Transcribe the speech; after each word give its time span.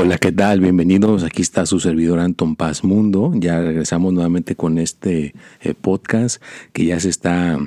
Hola, 0.00 0.16
¿qué 0.16 0.30
tal? 0.30 0.60
Bienvenidos. 0.60 1.24
Aquí 1.24 1.42
está 1.42 1.66
su 1.66 1.80
servidor 1.80 2.20
Anton 2.20 2.54
Paz 2.54 2.84
Mundo. 2.84 3.32
Ya 3.34 3.60
regresamos 3.60 4.12
nuevamente 4.12 4.54
con 4.54 4.78
este 4.78 5.34
eh, 5.60 5.74
podcast 5.74 6.40
que 6.72 6.84
ya 6.84 7.00
se 7.00 7.08
está, 7.08 7.58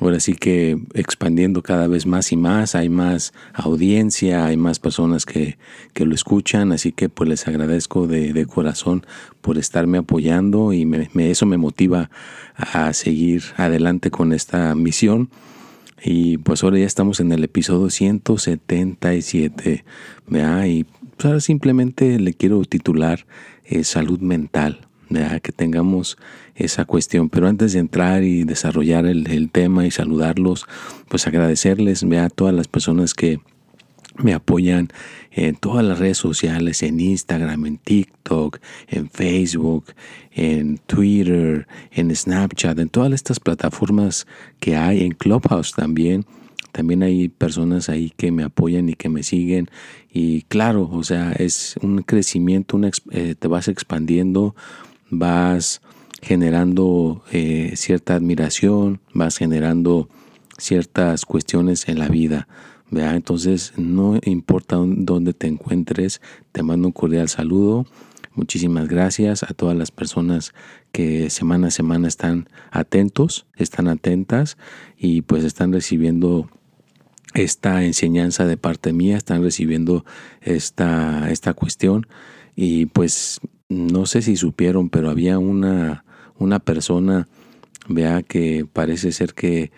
ahora 0.00 0.18
sí 0.18 0.34
que 0.34 0.80
expandiendo 0.94 1.62
cada 1.62 1.86
vez 1.86 2.04
más 2.04 2.32
y 2.32 2.36
más. 2.36 2.74
Hay 2.74 2.88
más 2.88 3.32
audiencia, 3.54 4.46
hay 4.46 4.56
más 4.56 4.80
personas 4.80 5.24
que, 5.26 5.58
lo 5.94 6.12
escuchan. 6.12 6.72
Así 6.72 6.90
que 6.90 7.08
pues 7.08 7.30
les 7.30 7.46
agradezco 7.46 8.08
de, 8.08 8.46
corazón 8.46 9.06
por 9.40 9.56
estarme 9.56 9.98
apoyando 9.98 10.72
y 10.72 10.90
eso 11.18 11.46
me 11.46 11.56
motiva 11.56 12.10
a 12.56 12.92
seguir 12.94 13.44
adelante 13.56 14.10
con 14.10 14.32
esta 14.32 14.74
misión. 14.74 15.30
Y 16.02 16.38
pues 16.38 16.64
ahora 16.64 16.78
ya 16.78 16.86
estamos 16.86 17.20
en 17.20 17.30
el 17.30 17.44
episodio 17.44 17.90
177. 17.90 19.84
Y 20.66 20.86
pues 21.16 21.44
simplemente 21.44 22.18
le 22.18 22.34
quiero 22.34 22.62
titular 22.64 23.26
eh, 23.64 23.84
salud 23.84 24.20
mental, 24.20 24.80
que 25.42 25.52
tengamos 25.52 26.18
esa 26.54 26.84
cuestión. 26.84 27.28
Pero 27.28 27.48
antes 27.48 27.72
de 27.72 27.78
entrar 27.78 28.24
y 28.24 28.44
desarrollar 28.44 29.06
el, 29.06 29.50
tema 29.50 29.86
y 29.86 29.90
saludarlos, 29.90 30.66
pues 31.08 31.26
agradecerles 31.26 32.02
a 32.02 32.28
todas 32.28 32.54
las 32.54 32.68
personas 32.68 33.14
que 33.14 33.40
me 34.18 34.32
apoyan 34.32 34.88
en 35.30 35.56
todas 35.56 35.84
las 35.84 35.98
redes 35.98 36.16
sociales, 36.18 36.82
en 36.82 36.98
Instagram, 36.98 37.66
en 37.66 37.78
TikTok, 37.78 38.58
en 38.88 39.10
Facebook, 39.10 39.86
en 40.32 40.78
Twitter, 40.78 41.66
en 41.90 42.14
Snapchat, 42.14 42.78
en 42.78 42.88
todas 42.88 43.12
estas 43.12 43.38
plataformas 43.40 44.26
que 44.58 44.76
hay, 44.76 45.04
en 45.04 45.12
Clubhouse 45.12 45.72
también. 45.72 46.24
También 46.76 47.02
hay 47.02 47.30
personas 47.30 47.88
ahí 47.88 48.12
que 48.18 48.30
me 48.30 48.42
apoyan 48.42 48.90
y 48.90 48.92
que 48.92 49.08
me 49.08 49.22
siguen. 49.22 49.70
Y 50.12 50.42
claro, 50.42 50.90
o 50.92 51.02
sea, 51.04 51.32
es 51.32 51.76
un 51.80 52.02
crecimiento, 52.02 52.78
eh, 53.12 53.34
te 53.34 53.48
vas 53.48 53.68
expandiendo, 53.68 54.54
vas 55.08 55.80
generando 56.20 57.22
eh, 57.32 57.72
cierta 57.76 58.14
admiración, 58.14 59.00
vas 59.14 59.38
generando 59.38 60.10
ciertas 60.58 61.24
cuestiones 61.24 61.88
en 61.88 61.98
la 61.98 62.08
vida. 62.08 62.46
Entonces, 62.90 63.72
no 63.78 64.20
importa 64.26 64.76
dónde 64.78 65.32
te 65.32 65.46
encuentres, 65.46 66.20
te 66.52 66.62
mando 66.62 66.88
un 66.88 66.92
cordial 66.92 67.30
saludo. 67.30 67.86
Muchísimas 68.34 68.86
gracias 68.86 69.44
a 69.44 69.54
todas 69.54 69.74
las 69.78 69.90
personas 69.90 70.52
que 70.92 71.30
semana 71.30 71.68
a 71.68 71.70
semana 71.70 72.06
están 72.06 72.50
atentos, 72.70 73.46
están 73.56 73.88
atentas 73.88 74.58
y 74.98 75.22
pues 75.22 75.42
están 75.42 75.72
recibiendo 75.72 76.50
esta 77.36 77.84
enseñanza 77.84 78.46
de 78.46 78.56
parte 78.56 78.92
mía, 78.92 79.16
están 79.16 79.42
recibiendo 79.42 80.04
esta, 80.40 81.30
esta 81.30 81.54
cuestión 81.54 82.06
y 82.54 82.86
pues 82.86 83.40
no 83.68 84.06
sé 84.06 84.22
si 84.22 84.36
supieron, 84.36 84.88
pero 84.88 85.10
había 85.10 85.38
una, 85.38 86.04
una 86.38 86.58
persona, 86.58 87.28
vea, 87.88 88.22
que 88.22 88.66
parece 88.70 89.12
ser 89.12 89.34
que 89.34 89.70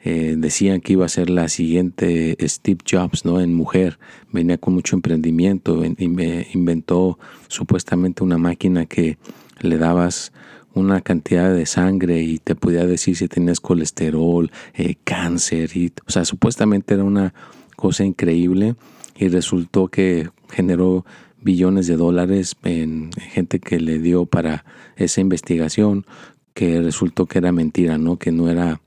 eh, 0.00 0.36
decían 0.38 0.80
que 0.80 0.92
iba 0.92 1.06
a 1.06 1.08
ser 1.08 1.30
la 1.30 1.48
siguiente 1.48 2.36
Steve 2.42 2.80
Jobs, 2.88 3.24
¿no? 3.24 3.40
En 3.40 3.54
mujer, 3.54 3.98
venía 4.32 4.58
con 4.58 4.74
mucho 4.74 4.94
emprendimiento, 4.94 5.84
inventó 5.84 7.18
supuestamente 7.48 8.22
una 8.22 8.38
máquina 8.38 8.86
que 8.86 9.18
le 9.60 9.78
dabas 9.78 10.32
una 10.74 11.00
cantidad 11.00 11.52
de 11.52 11.66
sangre 11.66 12.22
y 12.22 12.38
te 12.38 12.54
podía 12.54 12.86
decir 12.86 13.16
si 13.16 13.28
tenías 13.28 13.60
colesterol, 13.60 14.50
eh, 14.74 14.96
cáncer, 15.04 15.76
y, 15.76 15.92
o 16.06 16.10
sea, 16.10 16.24
supuestamente 16.24 16.94
era 16.94 17.04
una 17.04 17.34
cosa 17.76 18.04
increíble 18.04 18.76
y 19.16 19.28
resultó 19.28 19.88
que 19.88 20.30
generó 20.50 21.04
billones 21.40 21.86
de 21.86 21.96
dólares 21.96 22.56
en 22.64 23.10
gente 23.12 23.60
que 23.60 23.80
le 23.80 23.98
dio 23.98 24.26
para 24.26 24.64
esa 24.96 25.20
investigación 25.20 26.06
que 26.54 26.80
resultó 26.80 27.26
que 27.26 27.38
era 27.38 27.52
mentira, 27.52 27.98
¿no? 27.98 28.16
Que 28.16 28.32
no 28.32 28.48
era, 28.48 28.80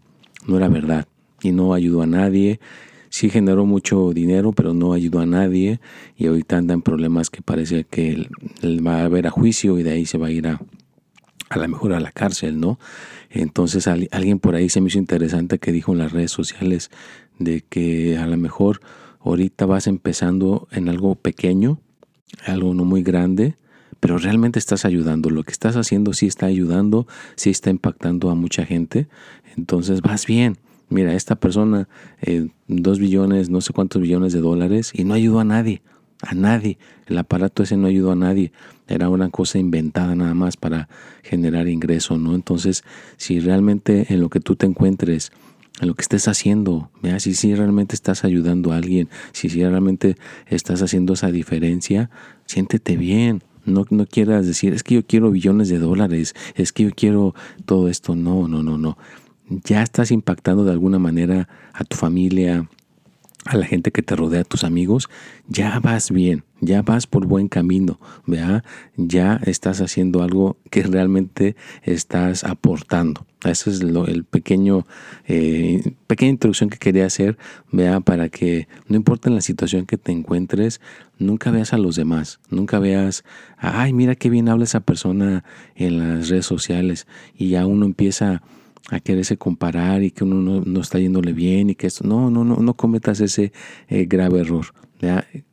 no 0.45 0.57
era 0.57 0.67
verdad 0.67 1.07
y 1.41 1.51
no 1.51 1.73
ayudó 1.73 2.01
a 2.01 2.07
nadie. 2.07 2.59
Sí 3.09 3.29
generó 3.29 3.65
mucho 3.65 4.11
dinero, 4.13 4.51
pero 4.51 4.73
no 4.73 4.93
ayudó 4.93 5.19
a 5.19 5.25
nadie 5.25 5.79
y 6.17 6.27
ahorita 6.27 6.57
anda 6.57 6.73
en 6.73 6.81
problemas 6.81 7.29
que 7.29 7.41
parece 7.41 7.85
que 7.85 8.27
va 8.63 8.99
a 8.99 9.05
haber 9.05 9.27
a 9.27 9.31
juicio 9.31 9.79
y 9.79 9.83
de 9.83 9.91
ahí 9.91 10.05
se 10.05 10.17
va 10.17 10.27
a 10.27 10.31
ir 10.31 10.47
a, 10.47 10.61
a 11.51 11.57
lo 11.59 11.67
mejor 11.67 11.93
a 11.93 11.99
la 11.99 12.11
cárcel, 12.11 12.61
¿no? 12.61 12.79
Entonces 13.29 13.85
alguien 13.87 14.39
por 14.39 14.55
ahí 14.55 14.69
se 14.69 14.79
me 14.79 14.87
hizo 14.87 14.97
interesante 14.97 15.59
que 15.59 15.73
dijo 15.73 15.91
en 15.91 15.97
las 15.97 16.13
redes 16.13 16.31
sociales 16.31 16.89
de 17.39 17.61
que 17.61 18.17
a 18.17 18.25
lo 18.25 18.37
mejor 18.37 18.79
ahorita 19.19 19.65
vas 19.65 19.87
empezando 19.87 20.69
en 20.71 20.87
algo 20.87 21.15
pequeño, 21.15 21.81
algo 22.45 22.73
no 22.73 22.85
muy 22.85 23.03
grande, 23.03 23.57
pero 23.99 24.17
realmente 24.17 24.59
estás 24.59 24.85
ayudando. 24.85 25.29
Lo 25.29 25.43
que 25.43 25.51
estás 25.51 25.75
haciendo 25.75 26.13
sí 26.13 26.25
está 26.25 26.45
ayudando, 26.45 27.05
sí 27.35 27.49
está 27.49 27.69
impactando 27.69 28.29
a 28.29 28.35
mucha 28.35 28.65
gente. 28.65 29.09
Entonces 29.57 30.01
vas 30.01 30.25
bien. 30.25 30.57
Mira, 30.87 31.13
esta 31.15 31.35
persona, 31.35 31.89
eh, 32.21 32.47
dos 32.67 32.97
billones, 32.97 33.49
no 33.49 33.59
sé 33.59 33.73
cuántos 33.73 34.01
billones 34.01 34.31
de 34.31 34.39
dólares 34.39 34.93
y 34.93 35.03
no 35.03 35.15
ayudó 35.15 35.41
a 35.41 35.43
nadie 35.43 35.81
a 36.21 36.33
nadie. 36.33 36.77
El 37.07 37.17
aparato 37.17 37.63
ese 37.63 37.77
no 37.77 37.87
ayudó 37.87 38.11
a 38.11 38.15
nadie. 38.15 38.51
Era 38.91 39.09
una 39.09 39.29
cosa 39.29 39.57
inventada 39.57 40.15
nada 40.15 40.33
más 40.33 40.57
para 40.57 40.89
generar 41.23 41.67
ingreso, 41.67 42.17
¿no? 42.17 42.35
Entonces, 42.35 42.83
si 43.17 43.39
realmente 43.39 44.13
en 44.13 44.19
lo 44.19 44.29
que 44.29 44.39
tú 44.39 44.55
te 44.55 44.65
encuentres, 44.65 45.31
en 45.79 45.87
lo 45.87 45.95
que 45.95 46.01
estés 46.01 46.27
haciendo, 46.27 46.91
vea 47.01 47.19
si, 47.19 47.33
si 47.33 47.55
realmente 47.55 47.95
estás 47.95 48.23
ayudando 48.23 48.71
a 48.71 48.77
alguien, 48.77 49.09
si, 49.31 49.49
si 49.49 49.61
realmente 49.61 50.17
estás 50.47 50.81
haciendo 50.81 51.13
esa 51.13 51.31
diferencia, 51.31 52.09
siéntete 52.45 52.97
bien. 52.97 53.43
No, 53.65 53.85
no 53.89 54.05
quieras 54.07 54.47
decir, 54.47 54.73
es 54.73 54.83
que 54.83 54.95
yo 54.95 55.05
quiero 55.05 55.31
billones 55.31 55.69
de 55.69 55.77
dólares, 55.77 56.35
es 56.55 56.73
que 56.73 56.83
yo 56.83 56.91
quiero 56.95 57.35
todo 57.65 57.87
esto. 57.89 58.15
No, 58.15 58.47
no, 58.47 58.63
no, 58.63 58.77
no. 58.77 58.97
Ya 59.65 59.83
estás 59.83 60.11
impactando 60.11 60.63
de 60.63 60.71
alguna 60.71 60.97
manera 60.97 61.47
a 61.73 61.83
tu 61.83 61.95
familia, 61.95 62.67
a 63.45 63.57
la 63.57 63.65
gente 63.65 63.91
que 63.91 64.03
te 64.03 64.15
rodea, 64.15 64.41
a 64.41 64.43
tus 64.43 64.63
amigos, 64.63 65.09
ya 65.47 65.79
vas 65.79 66.11
bien, 66.11 66.43
ya 66.59 66.83
vas 66.83 67.07
por 67.07 67.25
buen 67.25 67.47
camino, 67.47 67.99
¿vea? 68.27 68.63
ya 68.97 69.39
estás 69.45 69.81
haciendo 69.81 70.21
algo 70.21 70.57
que 70.69 70.83
realmente 70.83 71.55
estás 71.81 72.43
aportando. 72.43 73.25
Esa 73.43 73.71
es 73.71 73.81
lo, 73.81 74.05
el 74.05 74.25
pequeño, 74.25 74.85
eh, 75.27 75.95
pequeña 76.05 76.31
introducción 76.31 76.69
que 76.69 76.77
quería 76.77 77.07
hacer, 77.07 77.39
vea, 77.71 77.99
para 77.99 78.29
que 78.29 78.67
no 78.87 78.95
importa 78.95 79.29
en 79.29 79.35
la 79.35 79.41
situación 79.41 79.87
que 79.87 79.97
te 79.97 80.11
encuentres, 80.11 80.79
nunca 81.17 81.49
veas 81.49 81.73
a 81.73 81.79
los 81.79 81.95
demás, 81.95 82.39
nunca 82.51 82.77
veas, 82.77 83.23
ay, 83.57 83.93
mira 83.93 84.13
qué 84.13 84.29
bien 84.29 84.49
habla 84.49 84.65
esa 84.65 84.81
persona 84.81 85.43
en 85.75 85.97
las 85.97 86.29
redes 86.29 86.45
sociales 86.45 87.07
y 87.35 87.49
ya 87.49 87.65
uno 87.65 87.87
empieza 87.87 88.35
a 88.35 88.41
quererse 89.03 89.37
comparar 89.37 90.03
y 90.03 90.11
que 90.11 90.23
uno 90.23 90.61
no, 90.65 90.81
está 90.81 90.99
yéndole 90.99 91.33
bien 91.33 91.69
y 91.69 91.75
que 91.75 91.87
esto, 91.87 92.05
no, 92.07 92.29
no, 92.29 92.43
no, 92.43 92.57
no 92.57 92.73
cometas 92.73 93.19
ese 93.21 93.53
eh, 93.87 94.05
grave 94.05 94.41
error. 94.41 94.67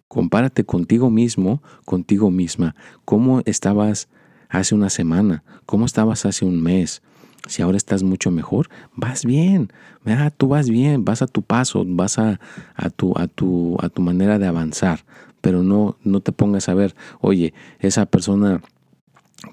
Compárate 0.09 0.65
contigo 0.65 1.11
mismo, 1.11 1.63
contigo 1.85 2.31
misma. 2.31 2.75
¿Cómo 3.05 3.43
estabas 3.45 4.09
hace 4.49 4.75
una 4.75 4.91
semana? 4.91 5.45
¿Cómo 5.67 5.85
estabas 5.85 6.27
hace 6.27 6.45
un 6.45 6.63
mes? 6.63 7.03
si 7.47 7.63
ahora 7.63 7.77
estás 7.77 8.03
mucho 8.03 8.31
mejor, 8.31 8.69
vas 8.95 9.25
bien, 9.25 9.73
¿verdad? 10.05 10.33
tú 10.37 10.49
vas 10.49 10.69
bien, 10.69 11.05
vas 11.05 11.23
a 11.23 11.27
tu 11.27 11.43
paso, 11.43 11.85
vas 11.87 12.19
a, 12.19 12.41
a, 12.75 12.91
tu, 12.91 13.15
a, 13.17 13.27
tu, 13.27 13.77
a 13.81 13.89
tu 13.89 14.03
manera 14.03 14.39
de 14.39 14.47
avanzar, 14.47 15.05
pero 15.41 15.63
no, 15.63 15.97
no 16.03 16.21
te 16.21 16.33
pongas 16.33 16.69
a 16.69 16.75
ver, 16.75 16.95
oye, 17.21 17.55
esa 17.81 18.07
persona 18.07 18.61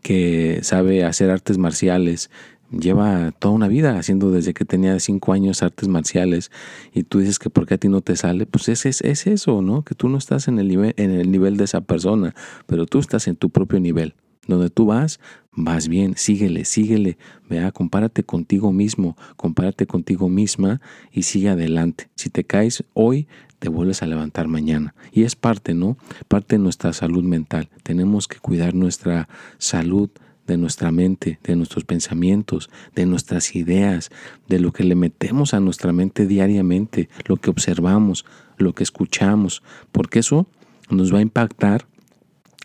que 0.01 0.59
sabe 0.63 1.03
hacer 1.03 1.29
artes 1.29 1.57
marciales, 1.57 2.31
lleva 2.79 3.31
toda 3.31 3.53
una 3.53 3.67
vida 3.67 3.97
haciendo 3.97 4.31
desde 4.31 4.53
que 4.53 4.65
tenía 4.65 4.99
cinco 4.99 5.33
años 5.33 5.63
artes 5.63 5.87
marciales 5.87 6.51
y 6.93 7.03
tú 7.03 7.19
dices 7.19 7.39
que 7.39 7.49
porque 7.49 7.75
a 7.75 7.77
ti 7.77 7.89
no 7.89 8.01
te 8.01 8.15
sale, 8.15 8.45
pues 8.45 8.69
es, 8.69 8.85
es, 8.85 9.01
es, 9.01 9.27
eso, 9.27 9.61
¿no? 9.61 9.83
Que 9.83 9.95
tú 9.95 10.09
no 10.09 10.17
estás 10.17 10.47
en 10.47 10.59
el, 10.59 10.67
nivel, 10.67 10.93
en 10.97 11.11
el 11.11 11.31
nivel 11.31 11.57
de 11.57 11.65
esa 11.65 11.81
persona, 11.81 12.35
pero 12.65 12.85
tú 12.85 12.99
estás 12.99 13.27
en 13.27 13.35
tu 13.35 13.49
propio 13.49 13.79
nivel. 13.79 14.15
Donde 14.47 14.69
tú 14.69 14.85
vas, 14.85 15.19
vas 15.51 15.87
bien, 15.87 16.13
síguele, 16.17 16.65
síguele, 16.65 17.17
vea, 17.49 17.71
compárate 17.71 18.23
contigo 18.23 18.71
mismo, 18.71 19.17
compárate 19.37 19.87
contigo 19.87 20.29
misma 20.29 20.81
y 21.11 21.23
sigue 21.23 21.49
adelante. 21.49 22.09
Si 22.13 22.29
te 22.29 22.43
caes 22.43 22.83
hoy, 22.93 23.27
te 23.57 23.69
vuelves 23.69 24.03
a 24.03 24.05
levantar 24.05 24.47
mañana. 24.47 24.93
Y 25.11 25.23
es 25.23 25.35
parte, 25.35 25.73
¿no? 25.73 25.97
Parte 26.27 26.57
de 26.57 26.61
nuestra 26.61 26.93
salud 26.93 27.23
mental. 27.23 27.69
Tenemos 27.81 28.27
que 28.27 28.37
cuidar 28.37 28.75
nuestra 28.75 29.27
salud 29.57 30.11
de 30.47 30.57
nuestra 30.57 30.91
mente, 30.91 31.39
de 31.43 31.55
nuestros 31.55 31.85
pensamientos, 31.85 32.69
de 32.95 33.05
nuestras 33.05 33.55
ideas, 33.55 34.11
de 34.47 34.59
lo 34.59 34.71
que 34.71 34.83
le 34.83 34.95
metemos 34.95 35.53
a 35.53 35.59
nuestra 35.59 35.91
mente 35.93 36.27
diariamente, 36.27 37.09
lo 37.25 37.37
que 37.37 37.49
observamos, 37.49 38.25
lo 38.57 38.73
que 38.73 38.83
escuchamos, 38.83 39.63
porque 39.91 40.19
eso 40.19 40.47
nos 40.89 41.13
va 41.13 41.19
a 41.19 41.23
impactar 41.23 41.87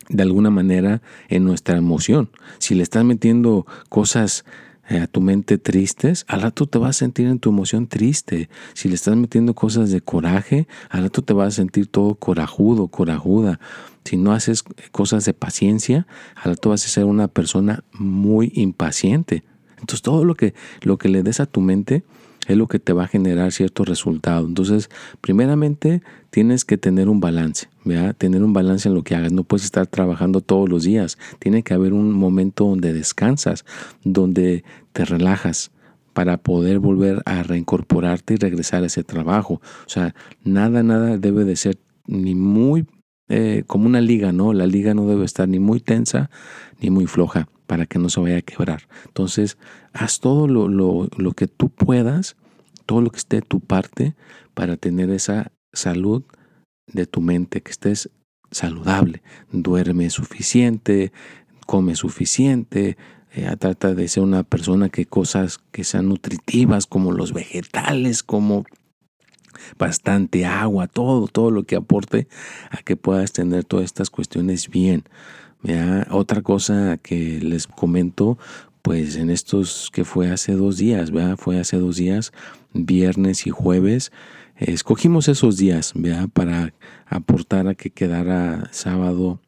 de 0.08 0.22
alguna 0.22 0.50
manera 0.50 1.02
en 1.28 1.44
nuestra 1.44 1.78
emoción. 1.78 2.30
Si 2.58 2.74
le 2.74 2.82
estás 2.82 3.04
metiendo 3.04 3.66
cosas 3.88 4.44
a 4.98 5.06
tu 5.06 5.20
mente 5.20 5.58
tristes, 5.58 6.24
al 6.26 6.42
rato 6.42 6.66
te 6.66 6.78
vas 6.78 6.96
a 6.96 6.98
sentir 6.98 7.28
en 7.28 7.38
tu 7.38 7.50
emoción 7.50 7.86
triste. 7.86 8.48
Si 8.74 8.88
le 8.88 8.94
estás 8.94 9.16
metiendo 9.16 9.54
cosas 9.54 9.90
de 9.90 10.00
coraje, 10.00 10.66
al 10.88 11.04
rato 11.04 11.22
te 11.22 11.32
vas 11.32 11.48
a 11.48 11.56
sentir 11.56 11.86
todo 11.86 12.16
corajudo, 12.16 12.88
corajuda. 12.88 13.60
Si 14.04 14.16
no 14.16 14.32
haces 14.32 14.64
cosas 14.90 15.24
de 15.24 15.34
paciencia, 15.34 16.06
al 16.34 16.52
rato 16.52 16.70
vas 16.70 16.84
a 16.84 16.88
ser 16.88 17.04
una 17.04 17.28
persona 17.28 17.84
muy 17.92 18.50
impaciente. 18.54 19.44
Entonces 19.78 20.02
todo 20.02 20.24
lo 20.24 20.34
que, 20.34 20.54
lo 20.82 20.98
que 20.98 21.08
le 21.08 21.22
des 21.22 21.40
a 21.40 21.46
tu 21.46 21.60
mente 21.60 22.02
es 22.46 22.56
lo 22.56 22.66
que 22.66 22.78
te 22.78 22.92
va 22.92 23.04
a 23.04 23.08
generar 23.08 23.52
cierto 23.52 23.84
resultado. 23.84 24.46
Entonces, 24.46 24.90
primeramente 25.20 26.02
tienes 26.30 26.64
que 26.64 26.78
tener 26.78 27.08
un 27.08 27.20
balance, 27.20 27.68
¿verdad? 27.84 28.14
Tener 28.16 28.42
un 28.42 28.52
balance 28.52 28.88
en 28.88 28.94
lo 28.94 29.04
que 29.04 29.14
hagas. 29.14 29.32
No 29.32 29.44
puedes 29.44 29.64
estar 29.64 29.86
trabajando 29.86 30.40
todos 30.40 30.68
los 30.68 30.84
días. 30.84 31.18
Tiene 31.38 31.62
que 31.62 31.74
haber 31.74 31.92
un 31.92 32.12
momento 32.12 32.64
donde 32.64 32.92
descansas, 32.92 33.64
donde 34.04 34.64
te 34.92 35.04
relajas 35.04 35.70
para 36.12 36.38
poder 36.38 36.78
volver 36.78 37.22
a 37.24 37.42
reincorporarte 37.42 38.34
y 38.34 38.36
regresar 38.36 38.82
a 38.82 38.86
ese 38.86 39.04
trabajo. 39.04 39.60
O 39.86 39.88
sea, 39.88 40.14
nada, 40.44 40.82
nada 40.82 41.18
debe 41.18 41.44
de 41.44 41.56
ser 41.56 41.78
ni 42.06 42.34
muy 42.34 42.86
eh, 43.28 43.62
como 43.66 43.86
una 43.86 44.00
liga, 44.00 44.32
¿no? 44.32 44.52
La 44.52 44.66
liga 44.66 44.92
no 44.92 45.06
debe 45.06 45.24
estar 45.24 45.48
ni 45.48 45.60
muy 45.60 45.80
tensa 45.80 46.30
ni 46.80 46.90
muy 46.90 47.06
floja 47.06 47.48
para 47.66 47.86
que 47.86 48.00
no 48.00 48.08
se 48.08 48.20
vaya 48.20 48.38
a 48.38 48.42
quebrar. 48.42 48.88
Entonces, 49.06 49.56
haz 49.92 50.18
todo 50.18 50.48
lo, 50.48 50.66
lo, 50.66 51.08
lo 51.16 51.32
que 51.32 51.46
tú 51.46 51.68
puedas, 51.68 52.36
todo 52.86 53.00
lo 53.00 53.10
que 53.10 53.18
esté 53.18 53.36
de 53.36 53.42
tu 53.42 53.60
parte 53.60 54.16
para 54.54 54.76
tener 54.76 55.10
esa 55.10 55.52
salud 55.72 56.24
de 56.88 57.06
tu 57.06 57.20
mente, 57.20 57.60
que 57.60 57.70
estés 57.70 58.10
saludable. 58.50 59.22
Duerme 59.52 60.10
suficiente, 60.10 61.12
come 61.66 61.94
suficiente, 61.94 62.96
trata 63.58 63.94
de 63.94 64.08
ser 64.08 64.22
una 64.22 64.42
persona 64.42 64.88
que 64.88 65.06
cosas 65.06 65.58
que 65.70 65.84
sean 65.84 66.08
nutritivas 66.08 66.86
como 66.86 67.12
los 67.12 67.32
vegetales, 67.32 68.22
como 68.22 68.64
bastante 69.78 70.46
agua, 70.46 70.86
todo, 70.86 71.26
todo 71.28 71.50
lo 71.50 71.64
que 71.64 71.76
aporte 71.76 72.28
a 72.70 72.78
que 72.78 72.96
puedas 72.96 73.32
tener 73.32 73.64
todas 73.64 73.84
estas 73.86 74.10
cuestiones 74.10 74.68
bien. 74.68 75.04
Otra 76.10 76.42
cosa 76.42 76.96
que 76.96 77.40
les 77.40 77.66
comento, 77.66 78.38
pues 78.82 79.16
en 79.16 79.30
estos 79.30 79.90
que 79.92 80.04
fue 80.04 80.30
hace 80.30 80.52
dos 80.52 80.78
días, 80.78 81.12
fue 81.36 81.60
hace 81.60 81.76
dos 81.76 81.96
días, 81.96 82.32
viernes 82.72 83.46
y 83.46 83.50
jueves, 83.50 84.10
escogimos 84.56 85.28
esos 85.28 85.56
días 85.56 85.92
¿verdad? 85.94 86.28
para 86.32 86.72
aportar 87.06 87.68
a 87.68 87.74
que 87.74 87.90
quedara 87.90 88.68
sábado 88.72 89.40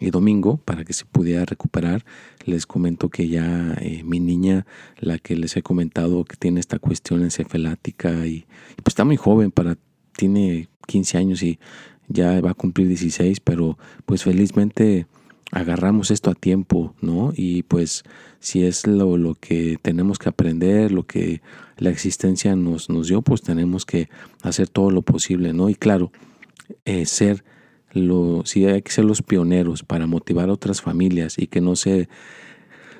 y 0.00 0.10
domingo 0.10 0.58
para 0.58 0.84
que 0.84 0.92
se 0.92 1.04
pudiera 1.04 1.44
recuperar. 1.44 2.04
Les 2.44 2.66
comento 2.66 3.08
que 3.08 3.28
ya 3.28 3.74
eh, 3.80 4.02
mi 4.04 4.20
niña, 4.20 4.66
la 4.98 5.18
que 5.18 5.36
les 5.36 5.56
he 5.56 5.62
comentado 5.62 6.24
que 6.24 6.36
tiene 6.36 6.60
esta 6.60 6.78
cuestión 6.78 7.22
encefalática 7.22 8.26
y, 8.26 8.46
pues 8.76 8.88
está 8.88 9.04
muy 9.04 9.16
joven 9.16 9.50
para, 9.50 9.76
tiene 10.16 10.68
15 10.86 11.18
años 11.18 11.42
y 11.42 11.58
ya 12.08 12.40
va 12.40 12.50
a 12.50 12.54
cumplir 12.54 12.88
16, 12.88 13.40
pero 13.40 13.78
pues 14.06 14.24
felizmente 14.24 15.06
agarramos 15.50 16.10
esto 16.10 16.30
a 16.30 16.34
tiempo, 16.34 16.94
¿no? 17.00 17.32
Y 17.34 17.62
pues 17.62 18.04
si 18.38 18.64
es 18.64 18.86
lo, 18.86 19.16
lo, 19.16 19.34
que 19.34 19.78
tenemos 19.80 20.18
que 20.18 20.28
aprender, 20.28 20.92
lo 20.92 21.06
que 21.06 21.42
la 21.76 21.90
existencia 21.90 22.54
nos, 22.56 22.90
nos 22.90 23.08
dio, 23.08 23.22
pues 23.22 23.42
tenemos 23.42 23.86
que 23.86 24.08
hacer 24.42 24.68
todo 24.68 24.90
lo 24.90 25.02
posible, 25.02 25.52
¿no? 25.52 25.68
Y 25.70 25.74
claro, 25.74 26.12
eh, 26.84 27.06
ser 27.06 27.44
lo, 27.92 28.42
sí 28.44 28.66
hay 28.66 28.82
que 28.82 28.92
ser 28.92 29.04
los 29.04 29.22
pioneros 29.22 29.82
para 29.82 30.06
motivar 30.06 30.48
a 30.48 30.52
otras 30.52 30.82
familias 30.82 31.38
y 31.38 31.46
que 31.46 31.60
no 31.60 31.76
se, 31.76 32.08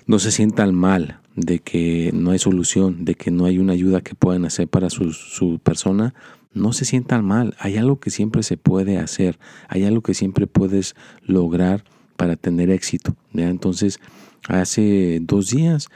no 0.07 0.19
se 0.19 0.31
sientan 0.31 0.75
mal 0.75 1.21
de 1.37 1.61
que 1.61 2.11
no 2.15 2.31
hay 2.31 2.39
solución, 2.39 3.05
de 3.05 3.15
que 3.15 3.31
no 3.31 3.45
hay 3.45 3.59
una 3.59 3.73
ayuda 3.73 4.01
que 4.01 4.15
puedan 4.15 4.45
hacer 4.45 4.69
para 4.69 4.91
su, 4.91 5.13
su 5.13 5.61
persona, 5.61 6.15
no 6.53 6.73
se 6.73 6.85
sientan 6.85 7.25
mal. 7.25 7.55
Hay 7.59 7.77
algo 7.77 8.01
que 8.01 8.11
siempre 8.11 8.43
se 8.43 8.57
puede 8.57 8.99
hacer, 8.99 9.39
hay 9.69 9.85
algo 9.85 10.03
que 10.03 10.15
siempre 10.15 10.47
puedes 10.47 10.95
lograr 11.23 11.85
para 12.17 12.37
tener 12.37 12.71
éxito. 12.71 13.17
Entonces, 13.33 14.01
hace 14.49 15.21
dos 15.23 15.51
días, 15.51 15.89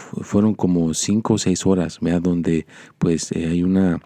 fueron 0.00 0.54
como 0.54 0.94
cinco 0.94 1.34
o 1.34 1.38
seis 1.38 1.66
horas, 1.66 1.98
donde 2.22 2.66
pues 2.98 3.32
eh, 3.32 3.48
hay 3.48 3.62
una, 3.62 4.00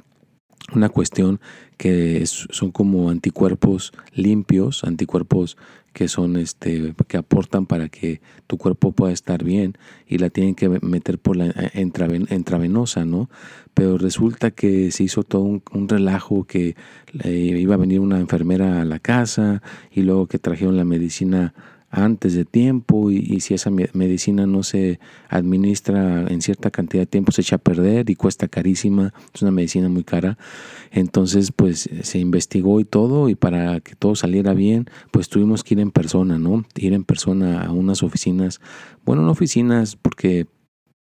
una 0.74 0.88
cuestión 0.88 1.40
que 1.76 2.24
son 2.26 2.72
como 2.72 3.10
anticuerpos 3.10 3.92
limpios, 4.14 4.84
anticuerpos 4.84 5.56
que 5.92 6.08
son 6.08 6.36
este 6.36 6.94
que 7.08 7.16
aportan 7.16 7.64
para 7.64 7.88
que 7.88 8.20
tu 8.46 8.58
cuerpo 8.58 8.92
pueda 8.92 9.14
estar 9.14 9.42
bien 9.42 9.78
y 10.06 10.18
la 10.18 10.28
tienen 10.28 10.54
que 10.54 10.68
meter 10.68 11.18
por 11.18 11.36
la 11.36 11.46
eh, 11.46 11.88
intravenosa, 12.30 13.06
¿no? 13.06 13.30
Pero 13.72 13.96
resulta 13.96 14.50
que 14.50 14.90
se 14.90 15.04
hizo 15.04 15.22
todo 15.22 15.42
un, 15.42 15.88
relajo 15.88 16.44
que 16.44 16.76
iba 17.24 17.74
a 17.74 17.78
venir 17.78 18.00
una 18.00 18.20
enfermera 18.20 18.82
a 18.82 18.84
la 18.84 18.98
casa 18.98 19.62
y 19.90 20.02
luego 20.02 20.26
que 20.26 20.38
trajeron 20.38 20.76
la 20.76 20.84
medicina 20.84 21.54
antes 21.96 22.34
de 22.34 22.44
tiempo 22.44 23.10
y, 23.10 23.40
si 23.40 23.54
esa 23.54 23.70
medicina 23.70 24.46
no 24.46 24.62
se 24.62 25.00
administra 25.30 26.26
en 26.28 26.42
cierta 26.42 26.70
cantidad 26.70 27.02
de 27.02 27.06
tiempo 27.06 27.32
se 27.32 27.40
echa 27.40 27.56
a 27.56 27.58
perder 27.58 28.10
y 28.10 28.16
cuesta 28.16 28.48
carísima, 28.48 29.14
es 29.34 29.40
una 29.40 29.50
medicina 29.50 29.88
muy 29.88 30.04
cara. 30.04 30.36
Entonces 30.90 31.52
pues 31.52 31.88
se 32.02 32.18
investigó 32.18 32.80
y 32.80 32.84
todo 32.84 33.30
y 33.30 33.34
para 33.34 33.80
que 33.80 33.94
todo 33.94 34.14
saliera 34.14 34.52
bien 34.52 34.86
pues 35.10 35.30
tuvimos 35.30 35.64
que 35.64 35.74
ir 35.74 35.80
en 35.80 35.90
persona, 35.90 36.38
¿no? 36.38 36.64
Ir 36.74 36.92
en 36.92 37.04
persona 37.04 37.62
a 37.62 37.72
unas 37.72 38.02
oficinas, 38.02 38.60
bueno, 39.06 39.22
no 39.22 39.30
oficinas 39.30 39.96
porque 39.96 40.46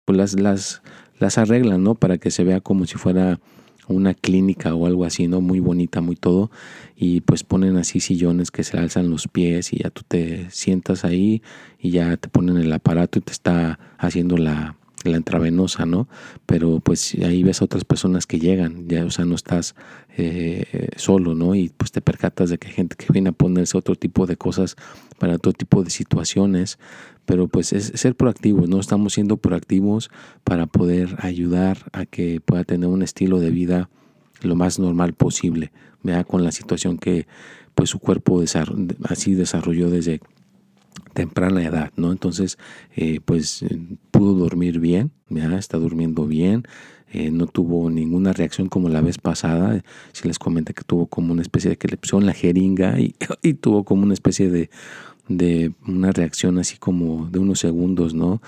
pues 0.05 0.19
las, 0.19 0.39
las, 0.39 0.83
las 1.19 1.39
arreglan, 1.39 1.83
¿no? 1.83 1.95
Para 1.95 2.19
que 2.19 2.31
se 2.31 2.45
vea 2.45 2.61
como 2.61 2.85
si 2.85 2.99
fuera 2.99 3.41
una 3.89 4.15
clínica 4.15 4.75
o 4.75 4.87
algo 4.87 5.05
así, 5.05 5.29
¿no? 5.29 5.41
Muy 5.41 5.61
bonita, 5.61 6.01
muy 6.01 6.17
todo. 6.17 6.51
Y 6.97 7.21
pues 7.23 7.43
ponen 7.45 7.77
así 7.77 8.01
sillones 8.01 8.51
que 8.51 8.65
se 8.65 8.79
alzan 8.79 9.11
los 9.11 9.29
pies 9.29 9.73
y 9.73 9.79
ya 9.79 9.91
tú 9.91 10.03
te 10.07 10.51
sientas 10.51 11.05
ahí 11.05 11.43
y 11.79 11.91
ya 11.91 12.17
te 12.17 12.29
ponen 12.29 12.57
el 12.57 12.73
aparato 12.73 13.19
y 13.19 13.23
te 13.23 13.33
está 13.33 13.79
haciendo 13.99 14.37
la, 14.37 14.77
la 15.05 15.17
intravenosa, 15.17 15.87
¿no? 15.87 16.09
Pero 16.47 16.81
pues 16.81 17.15
ahí 17.25 17.43
ves 17.43 17.61
a 17.61 17.65
otras 17.65 17.85
personas 17.85 18.27
que 18.27 18.39
llegan, 18.39 18.89
ya, 18.89 19.05
o 19.05 19.11
sea, 19.11 19.25
no 19.25 19.35
estás 19.35 19.75
eh, 20.17 20.89
solo, 20.97 21.35
¿no? 21.35 21.55
Y 21.55 21.71
pues 21.71 21.93
te 21.93 22.01
percatas 22.01 22.51
de 22.51 22.59
que 22.59 22.69
hay 22.69 22.75
gente 22.75 22.97
que 22.97 23.07
viene 23.13 23.31
a 23.31 23.33
ponerse 23.33 23.77
otro 23.77 23.97
tipo 23.97 24.27
de 24.27 24.37
cosas 24.37 24.77
para 25.19 25.35
otro 25.35 25.53
tipo 25.53 25.83
de 25.83 25.91
situaciones, 25.91 26.79
pero 27.25 27.49
pues 27.49 27.73
es 27.73 27.93
ser 27.95 28.15
proactivos, 28.15 28.69
¿no? 28.69 28.81
Estamos 28.81 29.15
siendo 29.15 29.37
proactivos 29.37 30.11
para 30.45 30.67
poder 30.67 31.17
ayudar 31.19 31.79
a 31.93 32.07
que 32.07 32.41
pueda 32.41 32.65
tener 32.65 32.89
un 32.89 33.03
estilo 33.03 33.41
de 33.41 33.51
vida 33.51 33.89
lo 34.41 34.57
más 34.57 34.79
normal 34.79 35.15
posible, 35.15 35.73
vea 36.03 36.25
con 36.25 36.43
la 36.45 36.53
situación 36.53 36.99
que 36.99 37.27
pues 37.75 37.91
su 37.91 37.99
cuerpo 38.01 38.43
así 39.05 39.35
desarrolló 39.35 39.89
desde 39.89 40.21
temprana 41.15 41.63
edad, 41.63 41.93
¿no? 41.97 42.13
Entonces, 42.13 42.59
eh, 42.97 43.21
pues 43.25 43.65
pudo 44.11 44.35
dormir 44.35 44.81
bien, 44.81 45.13
¿ya? 45.29 45.59
está 45.59 45.79
durmiendo 45.79 46.27
bien, 46.27 46.65
eh, 47.13 47.31
no 47.31 47.47
tuvo 47.47 47.91
ninguna 47.91 48.33
reacción 48.33 48.69
como 48.69 48.89
la 48.89 49.03
vez 49.03 49.19
pasada. 49.19 49.83
Si 50.13 50.27
les 50.27 50.39
comenté 50.39 50.73
que 50.73 50.85
tuvo 50.85 51.07
como 51.07 51.33
una 51.33 51.43
especie 51.43 51.71
de 51.71 51.77
que 51.77 51.89
le 51.89 51.99
pusieron 51.99 52.25
la 52.25 52.33
jeringa 52.33 52.99
y, 52.99 53.15
y 53.43 53.55
tuvo 53.55 53.85
como 53.85 54.03
una 54.03 54.15
especie 54.15 54.51
de, 54.51 54.71
de 55.29 55.73
una 55.87 56.13
reacción 56.13 56.59
así 56.59 56.77
como 56.77 57.27
de 57.27 57.39
unos 57.39 57.61
segundos, 57.61 58.15
¿no? 58.15 58.43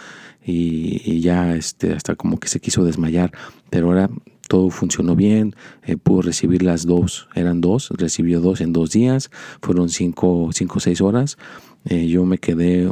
Y, 0.45 1.21
ya 1.21 1.55
este, 1.55 1.93
hasta 1.93 2.17
como 2.17 2.39
que 2.39 2.49
se 2.49 2.61
quiso 2.61 2.85
desmayar, 2.85 3.33
pero 3.71 3.89
ahora 3.89 4.11
todo 4.49 4.69
funcionó 4.69 5.17
bien, 5.17 5.55
eh, 5.85 5.97
pudo 5.97 6.23
recibir 6.23 6.63
las 6.63 6.85
dos, 6.85 7.29
eran 7.35 7.61
dos, 7.61 7.91
recibió 7.97 8.41
dos 8.41 8.61
en 8.61 8.73
dos 8.73 8.91
días, 8.91 9.31
fueron 9.63 9.89
cinco, 9.89 10.51
cinco 10.53 10.79
o 10.79 10.81
seis 10.81 11.01
horas, 11.01 11.39
eh, 11.85 12.07
yo 12.07 12.25
me 12.25 12.39
quedé 12.39 12.91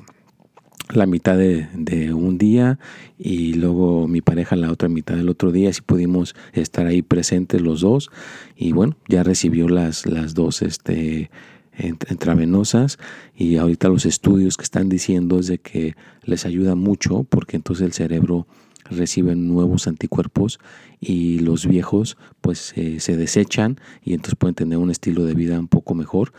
la 0.90 1.06
mitad 1.06 1.38
de, 1.38 1.68
de, 1.74 2.12
un 2.12 2.36
día 2.38 2.78
y 3.18 3.54
luego 3.54 4.08
mi 4.08 4.20
pareja 4.20 4.56
la 4.56 4.70
otra 4.70 4.88
mitad 4.88 5.16
del 5.16 5.28
otro 5.28 5.52
día, 5.52 5.70
así 5.70 5.80
pudimos 5.80 6.34
estar 6.52 6.86
ahí 6.86 7.02
presentes 7.02 7.60
los 7.60 7.80
dos. 7.80 8.10
Y 8.56 8.72
bueno, 8.72 8.96
ya 9.08 9.22
recibió 9.22 9.68
las, 9.68 10.04
las 10.06 10.34
dos 10.34 10.60
este, 10.60 11.30
intravenosas 11.78 12.98
y 13.34 13.56
ahorita 13.56 13.88
los 13.88 14.06
estudios 14.06 14.56
que 14.56 14.64
están 14.64 14.88
diciendo 14.88 15.38
es 15.38 15.46
de 15.46 15.58
que 15.58 15.94
les 16.24 16.44
ayuda 16.44 16.74
mucho 16.74 17.24
porque 17.24 17.56
entonces 17.56 17.86
el 17.86 17.92
cerebro 17.92 18.46
recibe 18.90 19.34
nuevos 19.36 19.86
anticuerpos 19.86 20.58
y 21.00 21.38
los 21.38 21.66
viejos 21.66 22.18
pues 22.40 22.74
eh, 22.76 23.00
se 23.00 23.16
desechan 23.16 23.80
y 24.02 24.12
entonces 24.12 24.36
pueden 24.36 24.54
tener 24.54 24.78
un 24.78 24.90
estilo 24.90 25.24
de 25.24 25.34
vida 25.34 25.58
un 25.58 25.68
poco 25.68 25.94
mejor 25.94 26.32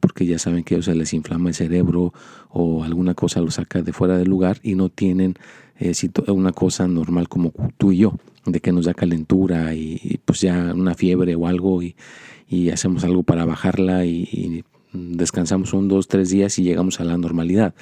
porque 0.00 0.26
ya 0.26 0.38
saben 0.38 0.64
que 0.64 0.74
ellos 0.74 0.86
se 0.86 0.94
les 0.94 1.12
inflama 1.12 1.48
el 1.48 1.54
cerebro 1.54 2.12
o 2.48 2.84
alguna 2.84 3.14
cosa 3.14 3.40
lo 3.40 3.50
saca 3.50 3.82
de 3.82 3.92
fuera 3.92 4.16
del 4.16 4.28
lugar 4.28 4.58
y 4.62 4.74
no 4.74 4.88
tienen 4.88 5.34
eh, 5.78 5.92
una 6.28 6.52
cosa 6.52 6.86
normal 6.86 7.28
como 7.28 7.52
tú 7.78 7.92
y 7.92 7.98
yo 7.98 8.14
de 8.46 8.60
que 8.60 8.72
nos 8.72 8.86
da 8.86 8.94
calentura 8.94 9.74
y, 9.74 10.20
pues 10.24 10.40
ya 10.40 10.72
una 10.74 10.94
fiebre 10.94 11.34
o 11.34 11.46
algo 11.46 11.82
y, 11.82 11.94
hacemos 12.70 13.02
algo 13.04 13.22
para 13.22 13.46
bajarla 13.46 14.04
y, 14.04 14.64
descansamos 14.92 15.72
un, 15.72 15.88
dos, 15.88 16.06
tres 16.06 16.28
días 16.28 16.58
y 16.58 16.64
llegamos 16.64 17.00
a 17.00 17.04
la 17.04 17.16
normalidad. 17.16 17.74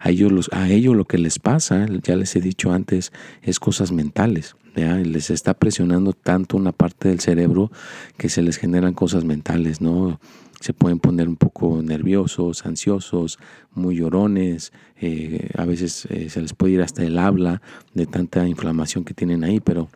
A 0.00 0.08
ellos, 0.08 0.32
los, 0.32 0.50
a 0.50 0.70
ellos 0.70 0.96
lo 0.96 1.04
que 1.04 1.18
les 1.18 1.38
pasa, 1.38 1.86
ya 2.02 2.16
les 2.16 2.34
he 2.34 2.40
dicho 2.40 2.72
antes, 2.72 3.12
es 3.42 3.60
cosas 3.60 3.92
mentales. 3.92 4.56
Les 4.74 5.28
está 5.28 5.52
presionando 5.52 6.14
tanto 6.14 6.56
una 6.56 6.72
parte 6.72 7.10
del 7.10 7.20
cerebro 7.20 7.70
que 8.16 8.30
se 8.30 8.40
les 8.40 8.56
generan 8.56 8.94
cosas 8.94 9.24
mentales, 9.24 9.82
¿no? 9.82 10.18
Se 10.64 10.72
pueden 10.72 10.98
poner 10.98 11.28
un 11.28 11.36
poco 11.36 11.82
nerviosos, 11.82 12.64
ansiosos, 12.64 13.38
muy 13.74 13.96
llorones, 13.96 14.72
eh, 14.98 15.50
a 15.58 15.66
veces 15.66 16.06
eh, 16.06 16.30
se 16.30 16.40
les 16.40 16.54
puede 16.54 16.72
ir 16.72 16.80
hasta 16.80 17.02
el 17.04 17.18
habla 17.18 17.60
de 17.92 18.06
tanta 18.06 18.48
inflamación 18.48 19.04
que 19.04 19.12
tienen 19.12 19.44
ahí, 19.44 19.60
pero 19.60 19.90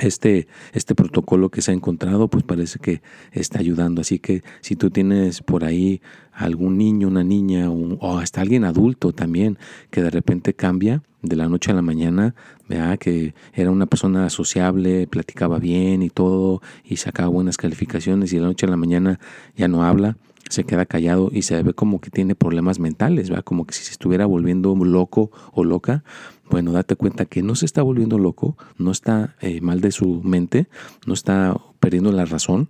este, 0.00 0.48
este 0.72 0.96
protocolo 0.96 1.48
que 1.48 1.62
se 1.62 1.70
ha 1.70 1.74
encontrado, 1.74 2.26
pues 2.26 2.42
parece 2.42 2.80
que 2.80 3.02
está 3.30 3.60
ayudando. 3.60 4.00
Así 4.00 4.18
que 4.18 4.42
si 4.62 4.74
tú 4.74 4.90
tienes 4.90 5.42
por 5.42 5.62
ahí 5.62 6.02
algún 6.34 6.78
niño, 6.78 7.08
una 7.08 7.24
niña 7.24 7.70
o 7.70 8.18
hasta 8.18 8.40
alguien 8.40 8.64
adulto 8.64 9.12
también 9.12 9.58
que 9.90 10.02
de 10.02 10.10
repente 10.10 10.54
cambia 10.54 11.02
de 11.22 11.36
la 11.36 11.48
noche 11.48 11.70
a 11.70 11.74
la 11.74 11.82
mañana, 11.82 12.34
vea 12.68 12.96
que 12.96 13.34
era 13.54 13.70
una 13.70 13.86
persona 13.86 14.28
sociable, 14.30 15.06
platicaba 15.06 15.58
bien 15.58 16.02
y 16.02 16.10
todo 16.10 16.60
y 16.84 16.96
sacaba 16.96 17.28
buenas 17.28 17.56
calificaciones 17.56 18.32
y 18.32 18.38
la 18.38 18.46
noche 18.46 18.66
a 18.66 18.70
la 18.70 18.76
mañana 18.76 19.20
ya 19.56 19.68
no 19.68 19.84
habla, 19.84 20.16
se 20.50 20.64
queda 20.64 20.86
callado 20.86 21.30
y 21.32 21.42
se 21.42 21.62
ve 21.62 21.72
como 21.72 22.00
que 22.00 22.10
tiene 22.10 22.34
problemas 22.34 22.78
mentales, 22.78 23.30
¿verdad? 23.30 23.44
como 23.44 23.66
que 23.66 23.74
si 23.74 23.84
se 23.84 23.92
estuviera 23.92 24.26
volviendo 24.26 24.74
loco 24.76 25.30
o 25.52 25.64
loca, 25.64 26.04
bueno, 26.50 26.72
date 26.72 26.96
cuenta 26.96 27.24
que 27.24 27.42
no 27.42 27.54
se 27.54 27.64
está 27.64 27.82
volviendo 27.82 28.18
loco, 28.18 28.56
no 28.76 28.90
está 28.90 29.36
eh, 29.40 29.60
mal 29.60 29.80
de 29.80 29.90
su 29.90 30.22
mente, 30.22 30.68
no 31.06 31.14
está 31.14 31.56
perdiendo 31.80 32.12
la 32.12 32.26
razón. 32.26 32.68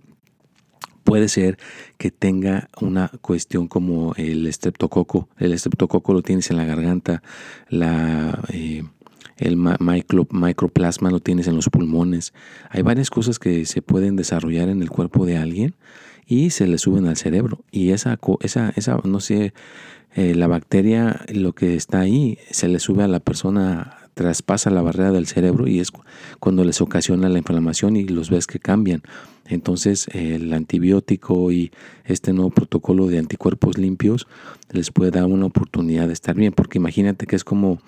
Puede 1.05 1.29
ser 1.29 1.57
que 1.97 2.11
tenga 2.11 2.67
una 2.81 3.09
cuestión 3.21 3.69
como 3.69 4.13
el 4.17 4.45
estreptococo. 4.47 5.29
El 5.37 5.53
estreptococo 5.53 6.13
lo 6.13 6.21
tienes 6.21 6.51
en 6.51 6.57
la 6.57 6.65
garganta, 6.65 7.23
la, 7.69 8.43
eh, 8.51 8.83
el 9.37 9.55
micro, 9.55 10.27
microplasma 10.31 11.11
lo 11.11 11.19
tienes 11.19 11.47
en 11.47 11.55
los 11.55 11.69
pulmones. 11.69 12.33
Hay 12.69 12.81
varias 12.81 13.09
cosas 13.09 13.39
que 13.39 13.65
se 13.65 13.81
pueden 13.81 14.15
desarrollar 14.15 14.67
en 14.67 14.81
el 14.81 14.89
cuerpo 14.89 15.25
de 15.25 15.37
alguien 15.37 15.75
y 16.25 16.49
se 16.49 16.67
le 16.67 16.77
suben 16.77 17.05
al 17.05 17.17
cerebro. 17.17 17.63
Y 17.71 17.91
esa, 17.91 18.17
esa, 18.41 18.73
esa 18.75 18.99
no 19.03 19.19
sé, 19.19 19.53
eh, 20.15 20.33
la 20.33 20.47
bacteria, 20.47 21.21
lo 21.27 21.53
que 21.53 21.75
está 21.75 21.99
ahí, 21.99 22.39
se 22.49 22.67
le 22.67 22.79
sube 22.79 23.03
a 23.03 23.07
la 23.07 23.19
persona, 23.19 23.97
traspasa 24.15 24.69
la 24.69 24.81
barrera 24.81 25.11
del 25.11 25.27
cerebro 25.27 25.67
y 25.67 25.79
es 25.79 25.91
cuando 26.39 26.63
les 26.63 26.81
ocasiona 26.81 27.29
la 27.29 27.37
inflamación 27.37 27.95
y 27.97 28.05
los 28.05 28.29
ves 28.29 28.47
que 28.47 28.59
cambian. 28.59 29.03
Entonces 29.47 30.07
el 30.13 30.51
antibiótico 30.53 31.51
y 31.51 31.71
este 32.05 32.33
nuevo 32.33 32.49
protocolo 32.49 33.07
de 33.07 33.19
anticuerpos 33.19 33.77
limpios 33.77 34.27
les 34.71 34.91
puede 34.91 35.11
dar 35.11 35.25
una 35.25 35.45
oportunidad 35.45 36.07
de 36.07 36.13
estar 36.13 36.35
bien, 36.35 36.53
porque 36.53 36.79
imagínate 36.79 37.27
que 37.27 37.35
es 37.35 37.43
como 37.43 37.79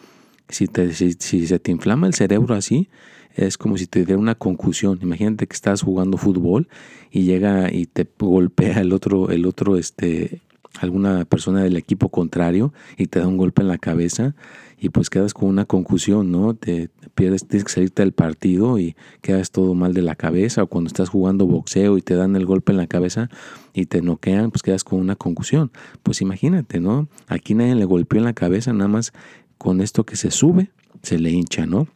si, 0.49 0.67
te, 0.67 0.93
si, 0.93 1.47
se 1.47 1.59
te 1.59 1.71
inflama 1.71 2.07
el 2.07 2.13
cerebro 2.13 2.55
así, 2.55 2.89
es 3.35 3.57
como 3.57 3.77
si 3.77 3.85
te 3.87 4.05
diera 4.05 4.19
una 4.19 4.35
concusión. 4.35 4.99
Imagínate 5.01 5.47
que 5.47 5.53
estás 5.53 5.81
jugando 5.81 6.17
fútbol 6.17 6.67
y 7.11 7.23
llega 7.23 7.71
y 7.71 7.85
te 7.85 8.07
golpea 8.17 8.81
el 8.81 8.93
otro, 8.93 9.29
el 9.29 9.45
otro, 9.45 9.77
este, 9.77 10.41
alguna 10.79 11.25
persona 11.25 11.63
del 11.63 11.75
equipo 11.75 12.09
contrario 12.09 12.73
y 12.97 13.07
te 13.07 13.19
da 13.19 13.27
un 13.27 13.37
golpe 13.37 13.61
en 13.61 13.67
la 13.67 13.77
cabeza 13.77 14.35
y 14.79 14.89
pues 14.89 15.09
quedas 15.09 15.33
con 15.33 15.49
una 15.49 15.65
concusión, 15.65 16.31
¿no? 16.31 16.53
Te, 16.53 16.89
pierdes, 17.15 17.47
tienes 17.47 17.65
que 17.65 17.71
salirte 17.71 18.03
del 18.03 18.11
partido 18.11 18.77
y 18.77 18.95
quedas 19.21 19.51
todo 19.51 19.73
mal 19.73 19.93
de 19.93 20.03
la 20.03 20.15
cabeza 20.15 20.63
o 20.63 20.67
cuando 20.67 20.87
estás 20.87 21.09
jugando 21.09 21.47
boxeo 21.47 21.97
y 21.97 22.01
te 22.01 22.15
dan 22.15 22.35
el 22.35 22.45
golpe 22.45 22.71
en 22.71 22.77
la 22.77 22.87
cabeza 22.87 23.29
y 23.73 23.87
te 23.87 24.01
noquean, 24.01 24.51
pues 24.51 24.61
quedas 24.61 24.83
con 24.83 24.99
una 24.99 25.15
concusión. 25.15 25.71
Pues 26.03 26.21
imagínate, 26.21 26.79
¿no? 26.79 27.07
Aquí 27.27 27.55
nadie 27.55 27.75
le 27.75 27.85
golpeó 27.85 28.19
en 28.19 28.25
la 28.25 28.33
cabeza, 28.33 28.71
nada 28.71 28.87
más 28.87 29.13
con 29.57 29.81
esto 29.81 30.05
que 30.05 30.15
se 30.15 30.29
sube, 30.29 30.69
se 31.01 31.17
le 31.17 31.31
hincha, 31.31 31.65
¿no? 31.65 31.87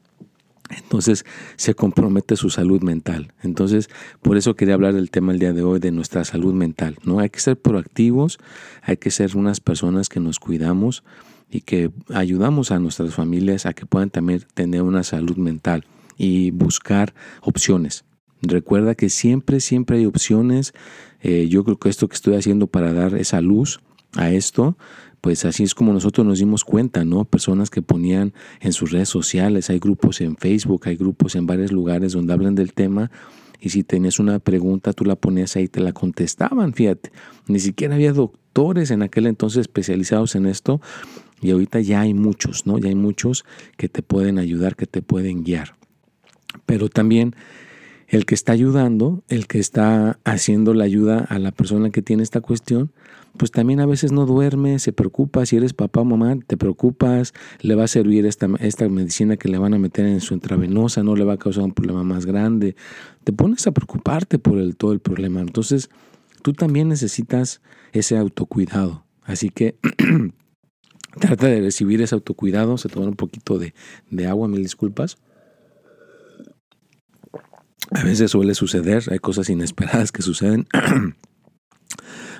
Entonces 0.71 1.25
se 1.57 1.75
compromete 1.75 2.35
su 2.35 2.49
salud 2.49 2.81
mental. 2.81 3.33
Entonces, 3.43 3.89
por 4.21 4.37
eso 4.37 4.55
quería 4.55 4.73
hablar 4.73 4.93
del 4.93 5.11
tema 5.11 5.33
el 5.33 5.39
día 5.39 5.53
de 5.53 5.63
hoy 5.63 5.79
de 5.79 5.91
nuestra 5.91 6.23
salud 6.23 6.53
mental. 6.53 6.97
¿no? 7.03 7.19
Hay 7.19 7.29
que 7.29 7.39
ser 7.39 7.59
proactivos, 7.59 8.39
hay 8.81 8.97
que 8.97 9.11
ser 9.11 9.35
unas 9.35 9.59
personas 9.59 10.09
que 10.09 10.19
nos 10.19 10.39
cuidamos 10.39 11.03
y 11.51 11.61
que 11.61 11.91
ayudamos 12.13 12.71
a 12.71 12.79
nuestras 12.79 13.13
familias 13.13 13.65
a 13.65 13.73
que 13.73 13.85
puedan 13.85 14.09
también 14.09 14.43
tener 14.53 14.81
una 14.81 15.03
salud 15.03 15.37
mental 15.37 15.85
y 16.17 16.51
buscar 16.51 17.13
opciones. 17.41 18.05
Recuerda 18.41 18.95
que 18.95 19.09
siempre, 19.09 19.59
siempre 19.59 19.97
hay 19.97 20.05
opciones. 20.05 20.73
Eh, 21.21 21.47
yo 21.49 21.63
creo 21.63 21.77
que 21.77 21.89
esto 21.89 22.07
que 22.07 22.15
estoy 22.15 22.35
haciendo 22.35 22.67
para 22.67 22.93
dar 22.93 23.15
esa 23.15 23.41
luz 23.41 23.81
a 24.13 24.31
esto 24.31 24.77
pues 25.21 25.45
así 25.45 25.63
es 25.63 25.75
como 25.75 25.93
nosotros 25.93 26.25
nos 26.25 26.39
dimos 26.39 26.65
cuenta, 26.65 27.05
¿no? 27.05 27.25
Personas 27.25 27.69
que 27.69 27.83
ponían 27.83 28.33
en 28.59 28.73
sus 28.73 28.91
redes 28.91 29.07
sociales, 29.07 29.69
hay 29.69 29.77
grupos 29.77 30.19
en 30.19 30.35
Facebook, 30.35 30.81
hay 30.85 30.95
grupos 30.95 31.35
en 31.35 31.45
varios 31.45 31.71
lugares 31.71 32.13
donde 32.13 32.33
hablan 32.33 32.55
del 32.55 32.73
tema 32.73 33.11
y 33.59 33.69
si 33.69 33.83
tenías 33.83 34.19
una 34.19 34.39
pregunta 34.39 34.91
tú 34.91 35.05
la 35.05 35.15
ponías 35.15 35.55
ahí 35.55 35.65
y 35.65 35.67
te 35.67 35.79
la 35.79 35.93
contestaban, 35.93 36.73
fíjate. 36.73 37.11
Ni 37.47 37.59
siquiera 37.59 37.93
había 37.93 38.13
doctores 38.13 38.89
en 38.89 39.03
aquel 39.03 39.27
entonces 39.27 39.61
especializados 39.61 40.35
en 40.35 40.47
esto 40.47 40.81
y 41.41 41.51
ahorita 41.51 41.79
ya 41.79 42.01
hay 42.01 42.13
muchos, 42.13 42.65
¿no? 42.65 42.77
Ya 42.77 42.89
hay 42.89 42.95
muchos 42.95 43.45
que 43.77 43.89
te 43.89 44.01
pueden 44.01 44.37
ayudar, 44.37 44.75
que 44.75 44.85
te 44.85 45.01
pueden 45.01 45.43
guiar. 45.43 45.75
Pero 46.65 46.89
también 46.89 47.35
el 48.07 48.25
que 48.25 48.35
está 48.35 48.51
ayudando, 48.51 49.23
el 49.29 49.47
que 49.47 49.59
está 49.59 50.19
haciendo 50.25 50.73
la 50.73 50.83
ayuda 50.83 51.19
a 51.19 51.39
la 51.39 51.51
persona 51.51 51.91
que 51.91 52.01
tiene 52.01 52.23
esta 52.23 52.41
cuestión, 52.41 52.91
pues 53.37 53.51
también 53.51 53.79
a 53.79 53.85
veces 53.85 54.11
no 54.11 54.25
duerme, 54.25 54.79
se 54.79 54.91
preocupa, 54.91 55.45
si 55.45 55.55
eres 55.55 55.73
papá 55.73 56.01
o 56.01 56.05
mamá, 56.05 56.37
te 56.45 56.57
preocupas, 56.57 57.33
le 57.61 57.75
va 57.75 57.85
a 57.85 57.87
servir 57.87 58.25
esta, 58.25 58.49
esta 58.59 58.87
medicina 58.89 59.37
que 59.37 59.47
le 59.47 59.57
van 59.57 59.73
a 59.73 59.79
meter 59.79 60.05
en 60.05 60.19
su 60.19 60.33
intravenosa, 60.33 61.03
no 61.03 61.15
le 61.15 61.23
va 61.23 61.33
a 61.33 61.37
causar 61.37 61.63
un 61.63 61.71
problema 61.71 62.03
más 62.03 62.25
grande, 62.25 62.75
te 63.23 63.31
pones 63.31 63.65
a 63.67 63.71
preocuparte 63.71 64.37
por 64.39 64.57
el, 64.57 64.75
todo 64.75 64.91
el 64.91 64.99
problema. 64.99 65.39
Entonces, 65.39 65.89
tú 66.41 66.51
también 66.51 66.89
necesitas 66.89 67.61
ese 67.93 68.17
autocuidado. 68.17 69.05
Así 69.23 69.49
que 69.49 69.75
trata 71.19 71.47
de 71.47 71.61
recibir 71.61 72.01
ese 72.01 72.15
autocuidado, 72.15 72.77
se 72.77 72.89
toma 72.89 73.07
un 73.07 73.15
poquito 73.15 73.59
de, 73.59 73.73
de 74.09 74.27
agua, 74.27 74.47
mil 74.47 74.63
disculpas. 74.63 75.17
A 77.91 78.03
veces 78.03 78.31
suele 78.31 78.55
suceder, 78.55 79.03
hay 79.11 79.19
cosas 79.19 79.49
inesperadas 79.49 80.11
que 80.11 80.21
suceden. 80.21 80.67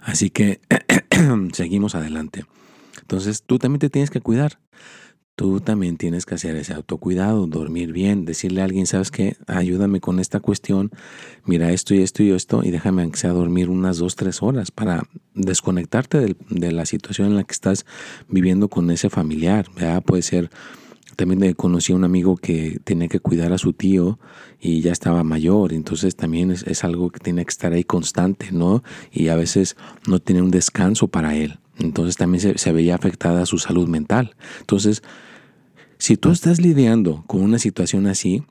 Así 0.01 0.29
que 0.29 0.61
seguimos 1.53 1.95
adelante. 1.95 2.45
Entonces 3.01 3.43
tú 3.43 3.59
también 3.59 3.79
te 3.79 3.89
tienes 3.89 4.09
que 4.09 4.21
cuidar. 4.21 4.59
Tú 5.35 5.59
también 5.59 5.97
tienes 5.97 6.25
que 6.25 6.35
hacer 6.35 6.55
ese 6.55 6.73
autocuidado, 6.73 7.47
dormir 7.47 7.93
bien, 7.93 8.25
decirle 8.25 8.61
a 8.61 8.65
alguien, 8.65 8.85
¿sabes 8.85 9.11
qué? 9.11 9.37
Ayúdame 9.47 9.99
con 9.99 10.19
esta 10.19 10.39
cuestión, 10.39 10.91
mira 11.45 11.71
esto 11.71 11.95
y 11.95 12.01
esto 12.01 12.21
y 12.21 12.31
esto, 12.31 12.63
y 12.63 12.69
déjame 12.69 13.01
aunque 13.01 13.17
sea 13.17 13.31
dormir 13.31 13.69
unas 13.69 13.97
dos, 13.97 14.15
tres 14.15 14.43
horas 14.43 14.71
para 14.71 15.03
desconectarte 15.33 16.35
de, 16.49 16.71
la 16.71 16.85
situación 16.85 17.29
en 17.29 17.37
la 17.37 17.43
que 17.43 17.53
estás 17.53 17.85
viviendo 18.27 18.67
con 18.67 18.91
ese 18.91 19.09
familiar. 19.09 19.65
Puede 20.05 20.21
ser 20.21 20.51
también 21.15 21.53
conocí 21.53 21.93
a 21.93 21.95
un 21.95 22.03
amigo 22.03 22.35
que 22.35 22.79
tenía 22.83 23.07
que 23.07 23.19
cuidar 23.19 23.53
a 23.53 23.57
su 23.57 23.73
tío 23.73 24.19
y 24.59 24.81
ya 24.81 24.91
estaba 24.91 25.23
mayor, 25.23 25.73
entonces 25.73 26.15
también 26.15 26.51
es, 26.51 26.83
algo 26.83 27.09
que 27.09 27.19
tiene 27.19 27.45
que 27.45 27.49
estar 27.49 27.73
ahí 27.73 27.83
constante, 27.83 28.51
¿no? 28.51 28.83
Y 29.11 29.27
a 29.27 29.35
veces 29.35 29.75
no 30.07 30.19
tiene 30.19 30.41
un 30.41 30.51
descanso 30.51 31.07
para 31.07 31.35
él. 31.35 31.60
Entonces 31.77 32.17
también 32.17 32.57
se, 32.57 32.71
veía 32.71 32.95
afectada 32.95 33.45
su 33.45 33.57
salud 33.57 33.87
mental. 33.87 34.35
Entonces, 34.59 35.01
si 35.97 36.17
tú 36.17 36.31
estás 36.31 36.59
lidiando 36.59 37.23
con 37.27 37.41
una 37.41 37.59
situación 37.59 38.07
así, 38.07 38.43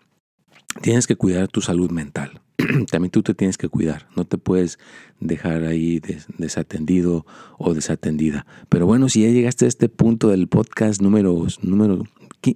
tienes 0.83 1.07
que 1.07 1.17
cuidar 1.17 1.49
tu 1.49 1.61
salud 1.61 1.91
mental. 1.91 2.41
También 2.91 3.11
tú 3.11 3.23
te 3.23 3.35
tienes 3.35 3.59
que 3.59 3.69
cuidar, 3.69 4.09
no 4.17 4.25
te 4.25 4.39
puedes 4.39 4.79
dejar 5.19 5.65
ahí 5.65 6.01
desatendido 6.39 7.27
o 7.59 7.75
desatendida. 7.75 8.47
Pero 8.69 8.87
bueno, 8.87 9.09
si 9.09 9.23
ya 9.23 9.29
llegaste 9.29 9.65
a 9.65 9.69
este 9.69 9.89
punto 9.89 10.29
del 10.29 10.49
podcast 10.49 11.01
número, 11.01 11.47
número 11.63 12.05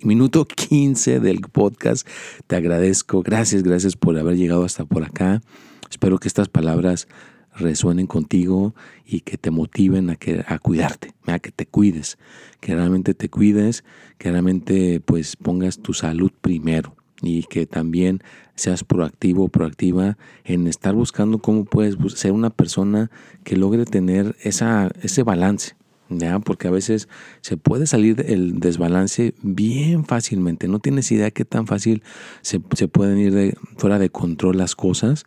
minuto 0.03 0.47
15 0.47 1.21
del 1.21 1.41
podcast, 1.41 2.07
te 2.47 2.57
agradezco. 2.57 3.23
Gracias, 3.23 3.63
gracias 3.63 3.97
por 3.97 4.19
haber 4.19 4.37
llegado 4.37 4.65
hasta 4.65 4.85
por 4.85 5.05
acá. 5.05 5.43
Espero 5.91 6.19
que 6.19 6.29
estas 6.29 6.49
palabras 6.49 7.07
resuenen 7.55 8.07
contigo 8.07 8.75
y 9.05 9.21
que 9.21 9.39
te 9.39 9.51
motiven 9.51 10.11
a, 10.11 10.17
que, 10.17 10.45
a 10.47 10.59
cuidarte, 10.59 11.15
a 11.27 11.39
que 11.39 11.51
te 11.51 11.67
cuides, 11.67 12.19
que 12.61 12.75
realmente 12.75 13.15
te 13.15 13.29
cuides, 13.29 13.85
que 14.19 14.31
realmente 14.31 15.01
pues 15.01 15.37
pongas 15.37 15.79
tu 15.79 15.93
salud 15.95 16.33
primero 16.41 16.97
y 17.23 17.45
que 17.45 17.67
también 17.67 18.23
seas 18.55 18.85
proactivo 18.85 19.45
o 19.45 19.49
proactiva 19.49 20.17
en 20.45 20.67
estar 20.67 20.95
buscando 20.95 21.39
cómo 21.39 21.65
puedes 21.65 21.97
ser 22.15 22.33
una 22.33 22.51
persona 22.51 23.11
que 23.43 23.57
logre 23.57 23.85
tener 23.85 24.37
esa, 24.43 24.91
ese 25.03 25.23
balance. 25.23 25.75
¿ya? 26.11 26.39
Porque 26.39 26.69
a 26.69 26.71
veces 26.71 27.09
se 27.41 27.57
puede 27.57 27.87
salir 27.87 28.25
el 28.29 28.61
desbalance 28.61 29.35
bien 29.43 30.05
fácilmente. 30.05 30.69
No 30.69 30.79
tienes 30.79 31.11
idea 31.11 31.31
qué 31.31 31.45
tan 31.45 31.67
fácil 31.67 32.03
se, 32.43 32.61
se 32.75 32.89
pueden 32.89 33.19
ir 33.19 33.33
de, 33.33 33.57
fuera 33.77 33.99
de 33.99 34.11
control 34.11 34.59
las 34.59 34.75
cosas. 34.75 35.25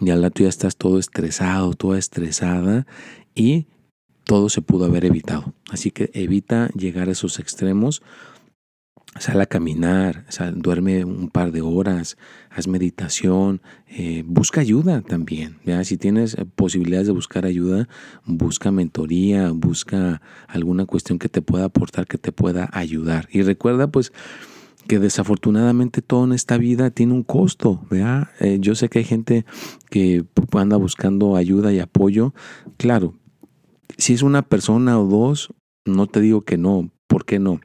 Y 0.00 0.10
al 0.10 0.22
lado 0.22 0.34
ya 0.36 0.48
estás 0.48 0.76
todo 0.76 0.98
estresado, 0.98 1.74
toda 1.74 1.98
estresada 1.98 2.86
y 3.34 3.66
todo 4.24 4.48
se 4.48 4.62
pudo 4.62 4.86
haber 4.86 5.04
evitado. 5.04 5.54
Así 5.70 5.90
que 5.90 6.10
evita 6.14 6.68
llegar 6.74 7.08
a 7.08 7.12
esos 7.12 7.38
extremos 7.38 8.02
Sal 9.18 9.40
a 9.40 9.46
caminar, 9.46 10.26
sal, 10.28 10.60
duerme 10.60 11.04
un 11.04 11.30
par 11.30 11.50
de 11.50 11.62
horas, 11.62 12.18
haz 12.50 12.68
meditación, 12.68 13.62
eh, 13.88 14.22
busca 14.26 14.60
ayuda 14.60 15.00
también. 15.00 15.58
Si 15.84 15.96
tienes 15.96 16.34
eh, 16.34 16.44
posibilidades 16.44 17.06
de 17.06 17.14
buscar 17.14 17.46
ayuda, 17.46 17.88
busca 18.26 18.70
mentoría, 18.70 19.52
busca 19.52 20.20
alguna 20.48 20.84
cuestión 20.84 21.18
que 21.18 21.30
te 21.30 21.40
pueda 21.40 21.64
aportar, 21.64 22.06
que 22.06 22.18
te 22.18 22.30
pueda 22.30 22.68
ayudar. 22.72 23.26
Y 23.32 23.40
recuerda 23.40 23.90
pues 23.90 24.12
que 24.86 24.98
desafortunadamente 24.98 26.02
todo 26.02 26.24
en 26.24 26.32
esta 26.32 26.58
vida 26.58 26.90
tiene 26.90 27.12
un 27.12 27.22
costo. 27.22 27.82
Eh, 28.40 28.58
yo 28.60 28.74
sé 28.74 28.88
que 28.88 29.00
hay 29.00 29.04
gente 29.04 29.44
que 29.90 30.24
anda 30.52 30.76
buscando 30.76 31.36
ayuda 31.36 31.72
y 31.72 31.80
apoyo. 31.80 32.34
Claro, 32.76 33.14
si 33.98 34.14
es 34.14 34.22
una 34.22 34.42
persona 34.42 34.98
o 34.98 35.06
dos, 35.06 35.52
no 35.84 36.06
te 36.06 36.20
digo 36.20 36.42
que 36.42 36.58
no. 36.58 36.90
¿Por 37.06 37.24
qué 37.24 37.38
no? 37.38 37.60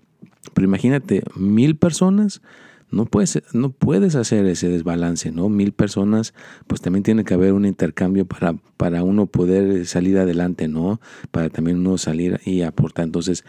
Pero 0.53 0.67
imagínate, 0.67 1.23
mil 1.35 1.77
personas, 1.77 2.41
no 2.89 3.05
puedes, 3.05 3.41
no 3.53 3.71
puedes 3.71 4.15
hacer 4.15 4.45
ese 4.45 4.67
desbalance, 4.67 5.31
¿no? 5.31 5.49
Mil 5.49 5.71
personas, 5.71 6.33
pues 6.67 6.81
también 6.81 7.03
tiene 7.03 7.23
que 7.23 7.33
haber 7.33 7.53
un 7.53 7.65
intercambio 7.65 8.25
para, 8.25 8.53
para 8.77 9.03
uno 9.03 9.27
poder 9.27 9.85
salir 9.85 10.17
adelante, 10.17 10.67
¿no? 10.67 10.99
Para 11.31 11.49
también 11.49 11.79
uno 11.79 11.97
salir 11.97 12.39
y 12.45 12.61
aportar. 12.61 13.05
Entonces, 13.05 13.45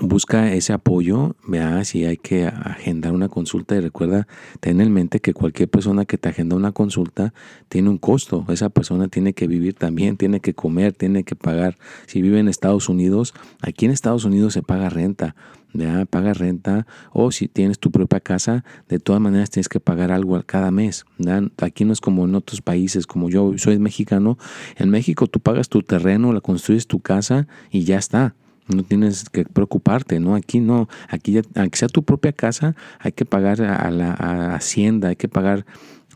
busca 0.00 0.52
ese 0.52 0.72
apoyo, 0.72 1.36
vea 1.46 1.84
si 1.84 2.04
hay 2.04 2.16
que 2.16 2.46
agendar 2.46 3.12
una 3.12 3.28
consulta 3.28 3.76
y 3.76 3.80
recuerda, 3.80 4.26
ten 4.60 4.80
en 4.80 4.92
mente 4.92 5.20
que 5.20 5.34
cualquier 5.34 5.68
persona 5.68 6.04
que 6.04 6.18
te 6.18 6.28
agenda 6.28 6.56
una 6.56 6.72
consulta 6.72 7.34
tiene 7.68 7.90
un 7.90 7.98
costo, 7.98 8.44
esa 8.48 8.70
persona 8.70 9.08
tiene 9.08 9.34
que 9.34 9.46
vivir 9.46 9.74
también, 9.74 10.16
tiene 10.16 10.40
que 10.40 10.54
comer, 10.54 10.92
tiene 10.92 11.24
que 11.24 11.36
pagar. 11.36 11.76
Si 12.06 12.22
vive 12.22 12.38
en 12.38 12.48
Estados 12.48 12.88
Unidos, 12.88 13.34
aquí 13.60 13.84
en 13.84 13.90
Estados 13.90 14.24
Unidos 14.24 14.54
se 14.54 14.62
paga 14.62 14.88
renta, 14.88 15.36
¿ya? 15.72 16.04
paga 16.06 16.32
renta 16.32 16.86
o 17.12 17.30
si 17.30 17.48
tienes 17.48 17.78
tu 17.78 17.90
propia 17.90 18.20
casa, 18.20 18.64
de 18.88 18.98
todas 18.98 19.20
maneras 19.20 19.50
tienes 19.50 19.68
que 19.68 19.80
pagar 19.80 20.10
algo 20.10 20.42
cada 20.44 20.70
mes. 20.70 21.04
Aquí 21.58 21.84
no 21.84 21.92
es 21.92 22.00
como 22.00 22.24
en 22.24 22.34
otros 22.34 22.62
países, 22.62 23.06
como 23.06 23.28
yo 23.28 23.52
soy 23.58 23.78
mexicano, 23.78 24.38
en 24.76 24.90
México 24.90 25.26
tú 25.26 25.40
pagas 25.40 25.68
tu 25.68 25.82
terreno, 25.82 26.32
la 26.32 26.40
construyes 26.40 26.86
tu 26.86 27.00
casa 27.00 27.46
y 27.70 27.84
ya 27.84 27.98
está. 27.98 28.34
No 28.68 28.82
tienes 28.84 29.28
que 29.28 29.44
preocuparte, 29.44 30.20
¿no? 30.20 30.34
Aquí 30.34 30.60
no, 30.60 30.88
aquí 31.08 31.32
ya, 31.32 31.42
aunque 31.56 31.78
sea 31.78 31.88
tu 31.88 32.02
propia 32.04 32.32
casa, 32.32 32.74
hay 33.00 33.12
que 33.12 33.24
pagar 33.24 33.60
a 33.62 33.90
la 33.90 34.54
hacienda, 34.54 35.08
hay 35.08 35.16
que 35.16 35.28
pagar 35.28 35.66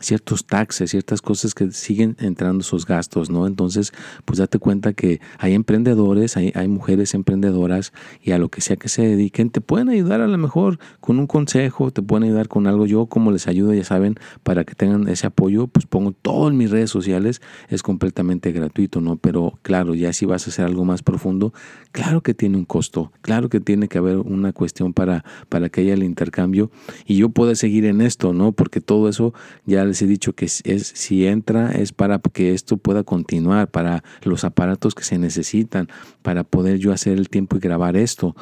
ciertos 0.01 0.47
taxes, 0.47 0.91
ciertas 0.91 1.23
cosas 1.23 1.55
que 1.55 1.71
siguen 1.73 2.17
entrando 2.21 2.63
esos 2.63 2.87
gastos, 2.87 3.31
¿no? 3.31 3.47
Entonces, 3.47 3.93
pues 4.25 4.39
date 4.39 4.59
cuenta 4.59 4.93
que 4.93 5.21
hay 5.39 5.55
emprendedores, 5.55 6.37
hay, 6.37 6.53
hay, 6.55 6.69
mujeres 6.69 7.15
emprendedoras 7.15 7.93
y 8.23 8.33
a 8.33 8.39
lo 8.39 8.49
que 8.49 8.61
sea 8.61 8.77
que 8.77 8.89
se 8.89 9.03
dediquen, 9.03 9.51
te 9.51 9.61
pueden 9.61 9.89
ayudar 9.89 10.21
a 10.21 10.27
lo 10.27 10.39
mejor 10.39 10.79
con 11.01 11.19
un 11.19 11.27
consejo, 11.27 11.91
te 11.91 12.03
pueden 12.03 12.25
ayudar 12.25 12.49
con 12.49 12.67
algo. 12.67 12.87
Yo 12.87 13.07
como 13.07 13.33
les 13.33 13.49
ayudo, 13.49 13.73
ya 13.73 13.85
saben, 13.85 14.17
para 14.43 14.65
que 14.65 14.75
tengan 14.75 15.09
ese 15.09 15.27
apoyo, 15.27 15.67
pues 15.67 15.87
pongo 15.87 16.13
todo 16.13 16.49
en 16.49 16.57
mis 16.57 16.71
redes 16.71 16.91
sociales, 16.91 17.41
es 17.69 17.83
completamente 17.83 18.53
gratuito, 18.53 19.01
¿no? 19.01 19.17
Pero 19.17 19.59
claro, 19.63 19.95
ya 19.95 20.13
si 20.13 20.27
vas 20.27 20.47
a 20.47 20.51
hacer 20.51 20.65
algo 20.67 20.85
más 20.85 21.03
profundo, 21.03 21.53
claro 21.93 22.21
que 22.21 22.35
tiene 22.35 22.57
un 22.57 22.65
costo, 22.65 23.13
claro 23.23 23.49
que 23.49 23.61
tiene 23.61 23.89
que 23.89 23.99
haber 23.99 24.19
una 24.19 24.53
cuestión 24.53 24.93
para, 24.93 25.25
para 25.49 25.69
que 25.69 25.81
haya 25.83 25.95
el 25.95 26.03
intercambio 26.03 26.71
y 27.07 27.17
yo 27.17 27.31
pueda 27.31 27.55
seguir 27.55 27.85
en 27.87 28.01
esto, 28.01 28.33
¿no? 28.33 28.53
Porque 28.53 28.81
todo 28.81 29.09
eso 29.09 29.33
ya 29.65 29.86
les 29.87 30.03
he 30.03 30.07
dicho 30.07 30.35
que 30.35 30.47
es, 30.47 30.63
si 30.95 31.27
entra 31.27 31.73
es 31.73 31.93
para 31.93 32.19
que 32.19 32.53
esto 32.53 32.77
pueda 32.77 33.03
continuar, 33.05 33.71
para 33.71 34.03
los 34.23 34.45
aparatos 34.45 34.95
que 34.95 35.05
se 35.05 35.19
necesitan, 35.19 35.89
para 36.23 36.45
poder 36.45 36.79
yo 36.79 36.93
hacer 36.93 37.19
el 37.19 37.29
tiempo 37.29 37.57
y 37.57 37.61
grabar 37.61 37.97
esto, 37.97 38.35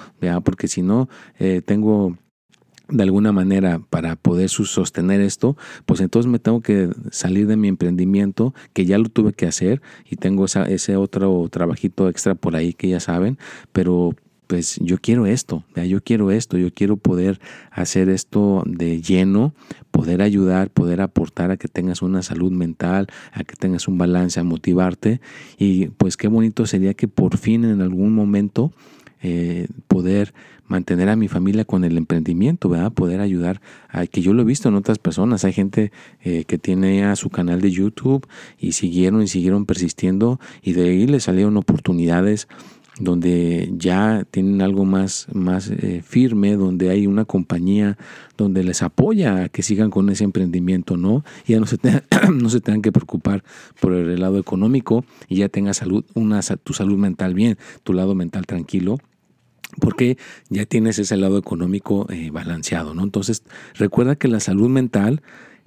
porque 0.45 0.69
si 0.69 0.83
no, 0.83 1.09
eh, 1.39 1.63
tengo 1.65 2.17
de 2.89 3.03
alguna 3.03 3.33
manera 3.33 3.81
para 3.91 4.17
poder 4.17 4.49
sostener 4.49 5.21
esto, 5.21 5.57
pues 5.87 6.01
entonces 6.01 6.31
me 6.31 6.39
tengo 6.39 6.61
que 6.61 6.91
salir 7.11 7.47
de 7.47 7.57
mi 7.57 7.69
emprendimiento, 7.69 8.55
que 8.73 8.85
ya 8.85 8.99
lo 8.99 9.09
tuve 9.09 9.33
que 9.33 9.47
hacer 9.47 9.81
y 10.05 10.17
tengo 10.17 10.45
ese 10.45 10.97
otro 10.97 11.49
trabajito 11.51 12.09
extra 12.09 12.35
por 12.35 12.57
ahí 12.57 12.75
que 12.75 12.89
ya 12.89 13.01
saben, 13.01 13.39
pero 13.73 14.15
pues 14.47 14.79
yo 14.81 14.99
quiero 14.99 15.27
esto, 15.27 15.65
yo 15.75 16.03
quiero 16.03 16.31
esto, 16.31 16.59
yo 16.59 16.73
quiero 16.73 16.97
poder 16.97 17.41
hacer 17.71 18.09
esto 18.09 18.63
de 18.67 19.01
lleno, 19.01 19.55
poder 19.91 20.23
ayudar, 20.23 20.71
poder 20.71 21.01
aportar 21.01 21.51
a 21.51 21.57
que 21.57 21.69
tengas 21.69 22.03
una 22.03 22.23
salud 22.23 22.53
mental, 22.53 23.09
a 23.33 23.45
que 23.45 23.57
tengas 23.57 23.89
un 23.89 23.99
balance, 23.99 24.39
a 24.39 24.45
motivarte 24.45 25.21
y 25.59 25.87
pues 25.89 26.17
qué 26.17 26.29
bonito 26.29 26.67
sería 26.67 26.95
que 26.95 27.09
por 27.09 27.37
fin 27.37 27.65
en 27.65 27.81
algún 27.81 28.15
momento 28.15 28.73
eh, 29.23 29.69
poder 29.89 30.35
mantener 30.67 31.09
a 31.09 31.17
mi 31.17 31.29
familia 31.29 31.65
con 31.65 31.85
el 31.85 31.97
emprendimiento, 31.97 32.69
¿verdad? 32.69 32.93
Poder 32.93 33.21
ayudar 33.21 33.61
a 33.89 34.07
que 34.07 34.23
yo 34.23 34.33
lo 34.33 34.43
he 34.43 34.45
visto 34.45 34.69
en 34.69 34.75
otras 34.75 34.99
personas. 34.99 35.45
Hay 35.45 35.53
gente 35.53 35.93
eh, 36.23 36.45
que 36.45 36.59
tiene 36.59 36.99
ya 36.99 37.17
su 37.17 37.31
canal 37.31 37.61
de 37.61 37.71
YouTube 37.71 38.27
y 38.59 38.73
siguieron 38.73 39.23
y 39.23 39.29
siguieron 39.29 39.67
persistiendo 39.67 40.41
y 40.63 40.73
de 40.73 40.91
ahí 40.91 41.07
les 41.07 41.25
salieron 41.25 41.57
oportunidades 41.57 42.49
donde 42.99 43.73
ya 43.77 44.25
tienen 44.31 44.63
algo 44.63 44.85
más, 44.85 45.27
más 45.33 45.71
eh, 45.71 46.03
firme, 46.05 46.57
donde 46.57 46.91
hay 46.91 47.07
una 47.07 47.25
compañía 47.25 47.99
donde 48.37 48.63
les 48.63 48.83
apoya 48.83 49.45
a 49.45 49.49
que 49.49 49.63
sigan 49.63 49.91
con 49.91 50.11
ese 50.11 50.25
emprendimiento, 50.25 50.97
¿no? 50.97 51.25
Ya 51.47 51.59
no 51.59 51.67
se, 51.67 51.79
no 52.33 52.49
se 52.49 52.61
tengan 52.61 52.83
que 52.83 52.93
preocupar 52.93 53.43
por 53.81 53.93
el 53.95 54.21
lado 54.21 54.39
económico 54.39 55.05
y 55.29 55.37
ya 55.37 55.49
tengas 55.49 55.79
salud, 55.79 56.05
una, 56.15 56.41
tu 56.43 56.73
salud 56.73 56.97
mental 56.97 57.35
bien, 57.35 57.59
tu 57.83 57.93
lado 57.93 58.15
mental 58.15 58.47
tranquilo 58.47 58.99
porque 59.81 60.19
ya 60.51 60.67
tienes 60.67 61.01
ese 61.01 61.17
lado 61.17 61.37
económico 61.37 62.07
eh, 62.09 62.31
balanceado, 62.31 62.95
¿no? 62.95 63.03
Entonces, 63.03 63.43
recuerda 63.75 64.15
que 64.15 64.29
la 64.29 64.39
salud 64.39 64.69
mental 64.69 65.21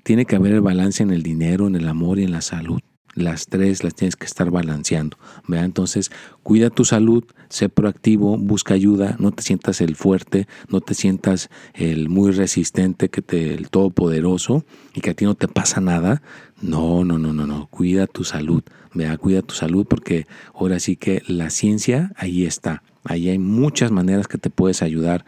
tiene 0.04 0.26
que 0.26 0.38
haber 0.38 0.54
el 0.54 0.62
balance 0.62 1.04
en 1.04 1.12
el 1.12 1.24
dinero, 1.24 1.68
en 1.68 1.76
el 1.76 1.90
amor 1.90 2.18
y 2.20 2.24
en 2.24 2.32
la 2.32 2.40
salud 2.40 2.80
las 3.18 3.48
tres 3.48 3.84
las 3.84 3.96
tienes 3.96 4.16
que 4.16 4.26
estar 4.26 4.52
balanceando. 4.52 5.18
¿vea? 5.48 5.64
Entonces, 5.66 6.12
cuida 6.44 6.70
tu 6.70 6.86
salud, 6.86 7.24
sé 7.50 7.68
proactivo, 7.68 8.38
busca 8.38 8.74
ayuda, 8.74 9.16
no 9.20 9.32
te 9.32 9.44
sientas 9.44 9.82
el 9.82 9.96
fuerte, 9.96 10.48
no 10.70 10.82
te 10.82 10.94
sientas 10.94 11.50
el 11.74 12.10
muy 12.10 12.32
resistente, 12.32 13.10
que 13.10 13.22
te, 13.22 13.54
el 13.56 13.70
todopoderoso 13.70 14.64
y 14.94 15.02
que 15.02 15.10
a 15.10 15.14
ti 15.14 15.26
no 15.26 15.36
te 15.36 15.48
pasa 15.48 15.82
nada. 15.82 16.22
No, 16.62 17.04
no, 17.04 17.18
no, 17.18 17.34
no, 17.34 17.48
no. 17.48 17.68
Cuida 17.68 18.08
tu 18.08 18.24
salud, 18.24 18.64
vea, 18.94 19.18
cuida 19.18 19.42
tu 19.42 19.56
salud 19.56 19.86
porque 19.88 20.28
ahora 20.54 20.80
sí 20.80 20.96
que 20.96 21.24
la 21.28 21.50
ciencia 21.50 22.14
ahí 22.16 22.46
está. 22.46 22.84
Ahí 23.04 23.30
hay 23.30 23.40
muchas 23.40 23.92
maneras 23.92 24.28
que 24.28 24.38
te 24.38 24.50
puedes 24.50 24.82
ayudar 24.82 25.26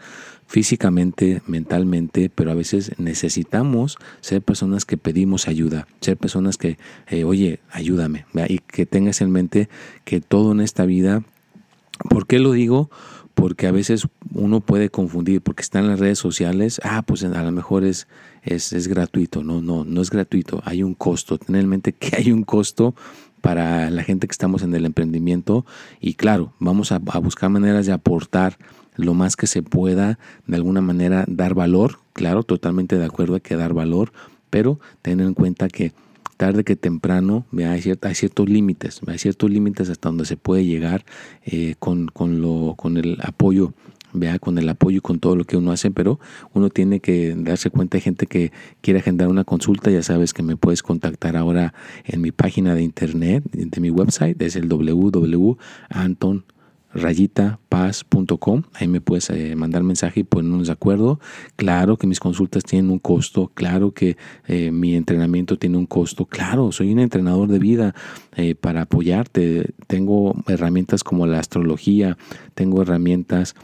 físicamente, 0.50 1.42
mentalmente, 1.46 2.28
pero 2.28 2.50
a 2.50 2.54
veces 2.54 2.90
necesitamos 2.98 3.98
ser 4.20 4.42
personas 4.42 4.84
que 4.84 4.96
pedimos 4.96 5.46
ayuda, 5.46 5.86
ser 6.00 6.16
personas 6.16 6.56
que, 6.56 6.76
eh, 7.06 7.22
oye, 7.22 7.60
ayúdame, 7.70 8.26
y 8.48 8.58
que 8.58 8.84
tengas 8.84 9.20
en 9.20 9.30
mente 9.30 9.68
que 10.04 10.20
todo 10.20 10.50
en 10.50 10.60
esta 10.60 10.86
vida, 10.86 11.22
¿por 12.08 12.26
qué 12.26 12.40
lo 12.40 12.50
digo? 12.50 12.90
Porque 13.34 13.68
a 13.68 13.70
veces 13.70 14.08
uno 14.34 14.58
puede 14.58 14.90
confundir, 14.90 15.40
porque 15.40 15.62
está 15.62 15.78
en 15.78 15.86
las 15.86 16.00
redes 16.00 16.18
sociales, 16.18 16.80
ah, 16.82 17.02
pues 17.02 17.22
a 17.22 17.42
lo 17.44 17.52
mejor 17.52 17.84
es, 17.84 18.08
es, 18.42 18.72
es 18.72 18.88
gratuito, 18.88 19.44
no, 19.44 19.62
no, 19.62 19.84
no 19.84 20.02
es 20.02 20.10
gratuito, 20.10 20.62
hay 20.64 20.82
un 20.82 20.94
costo, 20.94 21.38
ten 21.38 21.54
en 21.54 21.68
mente 21.68 21.92
que 21.92 22.16
hay 22.16 22.32
un 22.32 22.42
costo 22.42 22.96
para 23.40 23.88
la 23.90 24.02
gente 24.02 24.26
que 24.26 24.32
estamos 24.32 24.62
en 24.62 24.74
el 24.74 24.84
emprendimiento 24.84 25.64
y 26.00 26.14
claro, 26.14 26.52
vamos 26.58 26.92
a, 26.92 26.98
buscar 26.98 27.50
maneras 27.50 27.86
de 27.86 27.92
aportar 27.92 28.58
lo 29.04 29.14
más 29.14 29.36
que 29.36 29.46
se 29.46 29.62
pueda, 29.62 30.18
de 30.46 30.56
alguna 30.56 30.80
manera 30.80 31.24
dar 31.28 31.54
valor, 31.54 31.98
claro, 32.12 32.42
totalmente 32.42 32.98
de 32.98 33.04
acuerdo, 33.04 33.34
hay 33.34 33.40
que 33.40 33.56
dar 33.56 33.74
valor, 33.74 34.12
pero 34.50 34.80
tener 35.02 35.26
en 35.26 35.34
cuenta 35.34 35.68
que 35.68 35.92
tarde 36.36 36.64
que 36.64 36.76
temprano 36.76 37.44
hay, 37.58 37.82
hay 38.00 38.14
ciertos 38.14 38.48
límites, 38.48 39.00
hay 39.06 39.18
ciertos 39.18 39.50
límites 39.50 39.90
hasta 39.90 40.08
donde 40.08 40.24
se 40.24 40.36
puede 40.36 40.64
llegar 40.64 41.04
eh, 41.44 41.74
con, 41.78 42.06
con, 42.08 42.40
lo, 42.40 42.74
con 42.76 42.96
el 42.96 43.18
apoyo 43.22 43.74
vea 44.12 44.38
con 44.38 44.58
el 44.58 44.68
apoyo 44.68 44.98
y 44.98 45.00
con 45.00 45.20
todo 45.20 45.36
lo 45.36 45.44
que 45.44 45.56
uno 45.56 45.72
hace, 45.72 45.90
pero 45.90 46.18
uno 46.52 46.70
tiene 46.70 47.00
que 47.00 47.34
darse 47.36 47.70
cuenta 47.70 47.96
de 47.96 48.02
gente 48.02 48.26
que 48.26 48.52
quiere 48.80 49.00
agendar 49.00 49.28
una 49.28 49.44
consulta, 49.44 49.90
ya 49.90 50.02
sabes 50.02 50.32
que 50.34 50.42
me 50.42 50.56
puedes 50.56 50.82
contactar 50.82 51.36
ahora 51.36 51.74
en 52.04 52.20
mi 52.20 52.32
página 52.32 52.74
de 52.74 52.82
internet, 52.82 53.44
de 53.52 53.80
mi 53.80 53.90
website, 53.90 54.40
es 54.42 54.56
el 54.56 54.68
www.anton 54.68 56.44
rayitapaz.com. 56.92 58.62
Ahí 58.74 58.88
me 58.88 59.00
puedes 59.00 59.30
eh, 59.30 59.54
mandar 59.56 59.82
mensaje 59.82 60.20
y 60.20 60.24
ponernos 60.24 60.66
de 60.66 60.72
acuerdo. 60.72 61.20
Claro 61.56 61.96
que 61.96 62.06
mis 62.06 62.20
consultas 62.20 62.64
tienen 62.64 62.90
un 62.90 62.98
costo, 62.98 63.50
claro 63.54 63.92
que 63.92 64.16
eh, 64.46 64.70
mi 64.70 64.94
entrenamiento 64.94 65.58
tiene 65.58 65.76
un 65.76 65.86
costo, 65.86 66.26
claro, 66.26 66.72
soy 66.72 66.92
un 66.92 66.98
entrenador 66.98 67.48
de 67.48 67.58
vida 67.58 67.94
eh, 68.36 68.54
para 68.54 68.82
apoyarte. 68.82 69.72
Tengo 69.86 70.34
herramientas 70.46 71.04
como 71.04 71.26
la 71.26 71.38
astrología, 71.38 72.16
tengo 72.54 72.82
herramientas 72.82 73.54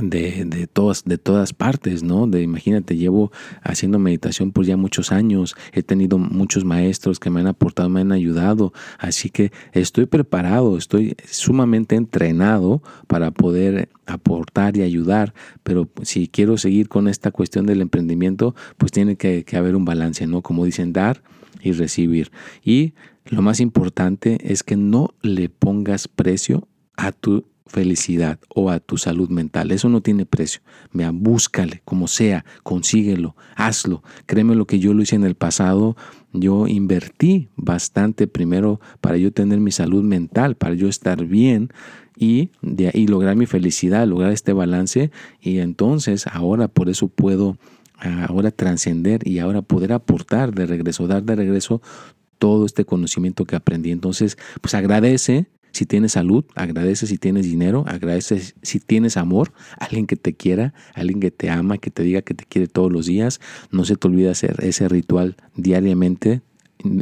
de, 0.00 0.44
de, 0.44 0.66
todas, 0.66 1.04
de 1.04 1.18
todas 1.18 1.52
partes, 1.52 2.02
¿no? 2.02 2.26
De 2.26 2.42
imagínate, 2.42 2.96
llevo 2.96 3.30
haciendo 3.62 3.98
meditación 3.98 4.50
por 4.50 4.64
ya 4.64 4.76
muchos 4.76 5.12
años, 5.12 5.54
he 5.72 5.82
tenido 5.82 6.18
muchos 6.18 6.64
maestros 6.64 7.20
que 7.20 7.30
me 7.30 7.40
han 7.40 7.46
aportado, 7.46 7.88
me 7.88 8.00
han 8.00 8.12
ayudado, 8.12 8.72
así 8.98 9.30
que 9.30 9.52
estoy 9.72 10.06
preparado, 10.06 10.76
estoy 10.76 11.16
sumamente 11.30 11.94
entrenado 11.94 12.82
para 13.06 13.30
poder 13.30 13.88
aportar 14.06 14.76
y 14.76 14.82
ayudar, 14.82 15.32
pero 15.62 15.88
si 16.02 16.28
quiero 16.28 16.58
seguir 16.58 16.88
con 16.88 17.08
esta 17.08 17.30
cuestión 17.30 17.66
del 17.66 17.80
emprendimiento, 17.80 18.54
pues 18.78 18.90
tiene 18.90 19.16
que, 19.16 19.44
que 19.44 19.56
haber 19.56 19.76
un 19.76 19.84
balance, 19.84 20.26
¿no? 20.26 20.42
Como 20.42 20.64
dicen, 20.64 20.92
dar 20.92 21.22
y 21.62 21.72
recibir. 21.72 22.32
Y 22.62 22.94
lo 23.24 23.42
más 23.42 23.60
importante 23.60 24.38
es 24.52 24.62
que 24.62 24.76
no 24.76 25.14
le 25.22 25.48
pongas 25.48 26.08
precio 26.08 26.68
a 26.96 27.12
tu 27.12 27.44
felicidad 27.66 28.38
o 28.48 28.70
a 28.70 28.80
tu 28.80 28.98
salud 28.98 29.28
mental. 29.30 29.70
Eso 29.70 29.88
no 29.88 30.00
tiene 30.00 30.26
precio. 30.26 30.60
Vea, 30.92 31.10
búscale, 31.12 31.82
como 31.84 32.08
sea, 32.08 32.44
consíguelo, 32.62 33.36
hazlo. 33.56 34.02
Créeme 34.26 34.54
lo 34.54 34.66
que 34.66 34.78
yo 34.78 34.94
lo 34.94 35.02
hice 35.02 35.16
en 35.16 35.24
el 35.24 35.34
pasado. 35.34 35.96
Yo 36.32 36.66
invertí 36.66 37.48
bastante 37.56 38.26
primero 38.26 38.80
para 39.00 39.16
yo 39.16 39.32
tener 39.32 39.60
mi 39.60 39.70
salud 39.70 40.02
mental, 40.02 40.56
para 40.56 40.74
yo 40.74 40.88
estar 40.88 41.24
bien 41.24 41.70
y 42.16 42.50
de 42.60 42.88
ahí 42.88 43.06
lograr 43.06 43.36
mi 43.36 43.46
felicidad, 43.46 44.06
lograr 44.06 44.32
este 44.32 44.52
balance. 44.52 45.10
Y 45.40 45.58
entonces 45.58 46.26
ahora 46.26 46.68
por 46.68 46.88
eso 46.88 47.08
puedo 47.08 47.56
ahora 48.28 48.50
trascender 48.50 49.26
y 49.26 49.38
ahora 49.38 49.62
poder 49.62 49.92
aportar 49.92 50.54
de 50.54 50.66
regreso, 50.66 51.06
dar 51.06 51.22
de 51.22 51.36
regreso 51.36 51.80
todo 52.38 52.66
este 52.66 52.84
conocimiento 52.84 53.46
que 53.46 53.56
aprendí. 53.56 53.90
Entonces, 53.90 54.36
pues 54.60 54.74
agradece 54.74 55.46
si 55.74 55.86
tienes 55.86 56.12
salud, 56.12 56.44
agradece 56.54 57.08
si 57.08 57.18
tienes 57.18 57.46
dinero, 57.46 57.84
agradece 57.88 58.54
si 58.62 58.78
tienes 58.78 59.16
amor, 59.16 59.52
alguien 59.76 60.06
que 60.06 60.14
te 60.14 60.32
quiera, 60.32 60.72
alguien 60.94 61.18
que 61.18 61.32
te 61.32 61.50
ama, 61.50 61.78
que 61.78 61.90
te 61.90 62.04
diga 62.04 62.22
que 62.22 62.32
te 62.32 62.44
quiere 62.44 62.68
todos 62.68 62.92
los 62.92 63.06
días. 63.06 63.40
No 63.72 63.84
se 63.84 63.96
te 63.96 64.06
olvide 64.06 64.30
hacer 64.30 64.54
ese 64.62 64.88
ritual 64.88 65.36
diariamente, 65.56 66.42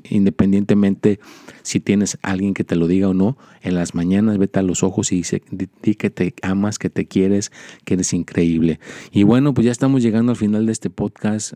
independientemente 0.09 1.21
si 1.63 1.81
tienes 1.81 2.19
alguien 2.23 2.55
que 2.55 2.65
te 2.65 2.75
lo 2.75 2.87
diga 2.87 3.11
o 3.11 3.15
no, 3.15 3.37
en 3.61 3.75
las 3.75 3.95
mañanas 3.95 4.39
vete 4.39 4.59
a 4.59 4.63
los 4.63 4.83
ojos 4.83 5.13
y 5.13 5.17
dice, 5.17 5.43
di 5.51 5.95
que 5.95 6.09
te 6.09 6.35
amas, 6.41 6.79
que 6.79 6.89
te 6.89 7.07
quieres, 7.07 7.53
que 7.85 7.95
eres 7.95 8.15
increíble. 8.15 8.81
Y 9.11 9.25
bueno, 9.25 9.53
pues 9.53 9.67
ya 9.67 9.73
estamos 9.73 10.03
llegando 10.03 10.33
al 10.33 10.39
final 10.39 10.65
de 10.65 10.73
este 10.73 10.89
podcast. 10.89 11.55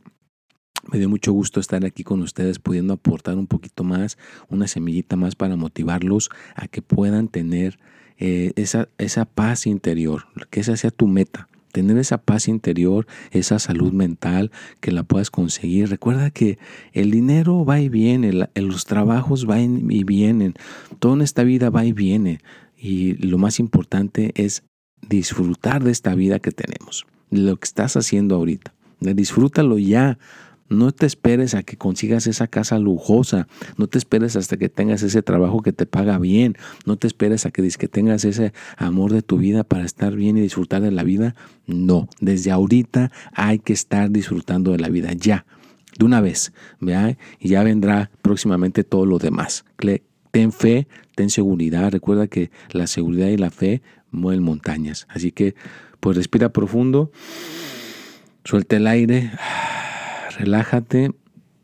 Me 0.90 0.98
dio 0.98 1.08
mucho 1.08 1.32
gusto 1.32 1.60
estar 1.60 1.84
aquí 1.84 2.04
con 2.04 2.20
ustedes, 2.20 2.58
pudiendo 2.58 2.94
aportar 2.94 3.36
un 3.36 3.46
poquito 3.46 3.84
más, 3.84 4.18
una 4.48 4.68
semillita 4.68 5.16
más 5.16 5.34
para 5.34 5.56
motivarlos 5.56 6.30
a 6.54 6.68
que 6.68 6.82
puedan 6.82 7.28
tener 7.28 7.78
eh, 8.18 8.52
esa, 8.56 8.88
esa 8.98 9.24
paz 9.24 9.66
interior, 9.66 10.26
que 10.50 10.60
esa 10.60 10.76
sea 10.76 10.90
tu 10.90 11.06
meta 11.06 11.48
tener 11.76 11.98
esa 11.98 12.16
paz 12.16 12.48
interior, 12.48 13.06
esa 13.32 13.58
salud 13.58 13.92
mental, 13.92 14.50
que 14.80 14.92
la 14.92 15.02
puedas 15.02 15.30
conseguir. 15.30 15.90
Recuerda 15.90 16.30
que 16.30 16.58
el 16.94 17.10
dinero 17.10 17.66
va 17.66 17.80
y 17.80 17.90
viene, 17.90 18.32
los 18.54 18.86
trabajos 18.86 19.44
van 19.44 19.90
y 19.90 20.02
vienen, 20.02 20.54
todo 21.00 21.12
en 21.12 21.20
esta 21.20 21.42
vida 21.42 21.68
va 21.68 21.84
y 21.84 21.92
viene. 21.92 22.40
Y 22.78 23.12
lo 23.16 23.36
más 23.36 23.60
importante 23.60 24.32
es 24.36 24.62
disfrutar 25.06 25.84
de 25.84 25.90
esta 25.90 26.14
vida 26.14 26.38
que 26.38 26.50
tenemos, 26.50 27.04
lo 27.30 27.56
que 27.58 27.64
estás 27.64 27.94
haciendo 27.98 28.36
ahorita. 28.36 28.72
Disfrútalo 29.00 29.76
ya, 29.76 30.18
no 30.68 30.92
te 30.92 31.06
esperes 31.06 31.54
a 31.54 31.62
que 31.62 31.76
consigas 31.76 32.26
esa 32.26 32.46
casa 32.46 32.78
lujosa, 32.78 33.46
no 33.76 33.86
te 33.86 33.98
esperes 33.98 34.36
hasta 34.36 34.56
que 34.56 34.68
tengas 34.68 35.02
ese 35.02 35.22
trabajo 35.22 35.62
que 35.62 35.72
te 35.72 35.86
paga 35.86 36.18
bien, 36.18 36.56
no 36.84 36.96
te 36.96 37.06
esperes 37.06 37.46
a 37.46 37.50
que, 37.50 37.68
que 37.68 37.88
tengas 37.88 38.24
ese 38.24 38.52
amor 38.76 39.12
de 39.12 39.22
tu 39.22 39.38
vida 39.38 39.64
para 39.64 39.84
estar 39.84 40.14
bien 40.14 40.36
y 40.36 40.40
disfrutar 40.40 40.82
de 40.82 40.90
la 40.90 41.02
vida. 41.02 41.34
No, 41.66 42.08
desde 42.20 42.50
ahorita 42.50 43.12
hay 43.32 43.58
que 43.58 43.72
estar 43.72 44.10
disfrutando 44.10 44.72
de 44.72 44.78
la 44.78 44.88
vida 44.88 45.12
ya, 45.12 45.46
de 45.98 46.04
una 46.04 46.20
vez, 46.20 46.52
¿vea? 46.80 47.16
y 47.38 47.48
ya 47.48 47.62
vendrá 47.62 48.10
próximamente 48.22 48.84
todo 48.84 49.06
lo 49.06 49.18
demás. 49.18 49.64
Ten 50.30 50.52
fe, 50.52 50.86
ten 51.14 51.30
seguridad, 51.30 51.90
recuerda 51.90 52.26
que 52.26 52.50
la 52.70 52.86
seguridad 52.86 53.28
y 53.28 53.38
la 53.38 53.50
fe 53.50 53.82
mueven 54.10 54.42
montañas. 54.42 55.06
Así 55.08 55.32
que, 55.32 55.54
pues 56.00 56.16
respira 56.16 56.50
profundo, 56.50 57.10
suelta 58.44 58.76
el 58.76 58.86
aire 58.86 59.30
relájate, 60.36 61.12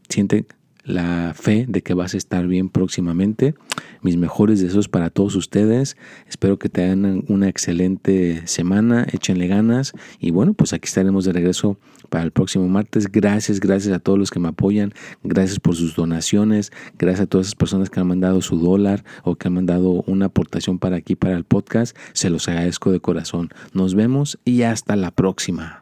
siente 0.09 0.47
la 0.85 1.33
fe 1.35 1.65
de 1.69 1.83
que 1.83 1.95
vas 1.95 2.15
a 2.15 2.17
estar 2.17 2.47
bien 2.47 2.69
próximamente. 2.69 3.55
Mis 4.03 4.17
mejores 4.17 4.61
deseos 4.61 4.89
para 4.89 5.11
todos 5.11 5.37
ustedes. 5.37 5.97
Espero 6.29 6.59
que 6.59 6.69
tengan 6.69 7.25
una 7.29 7.49
excelente 7.49 8.47
semana, 8.47 9.07
échenle 9.13 9.47
ganas 9.47 9.93
y 10.19 10.31
bueno, 10.33 10.55
pues 10.55 10.73
aquí 10.73 10.87
estaremos 10.87 11.25
de 11.25 11.33
regreso 11.33 11.79
para 12.09 12.25
el 12.25 12.33
próximo 12.33 12.69
martes. 12.69 13.11
Gracias, 13.11 13.61
gracias 13.61 13.95
a 13.95 14.01
todos 14.01 14.19
los 14.19 14.31
que 14.31 14.41
me 14.41 14.49
apoyan, 14.49 14.93
gracias 15.23 15.61
por 15.61 15.77
sus 15.77 15.95
donaciones, 15.95 16.73
gracias 16.99 17.23
a 17.23 17.27
todas 17.27 17.47
esas 17.47 17.57
personas 17.57 17.91
que 17.91 18.01
han 18.01 18.09
mandado 18.09 18.43
su 18.43 18.59
dólar 18.59 19.05
o 19.23 19.37
que 19.37 19.49
han 19.49 19.55
mandado 19.55 20.03
una 20.07 20.27
aportación 20.27 20.79
para 20.79 20.97
aquí, 20.97 21.15
para 21.15 21.37
el 21.37 21.45
podcast. 21.45 21.97
Se 22.13 22.29
los 22.29 22.49
agradezco 22.49 22.91
de 22.91 23.01
corazón. 23.01 23.51
Nos 23.73 23.95
vemos 23.95 24.39
y 24.45 24.63
hasta 24.63 24.97
la 24.97 25.13
próxima. 25.13 25.82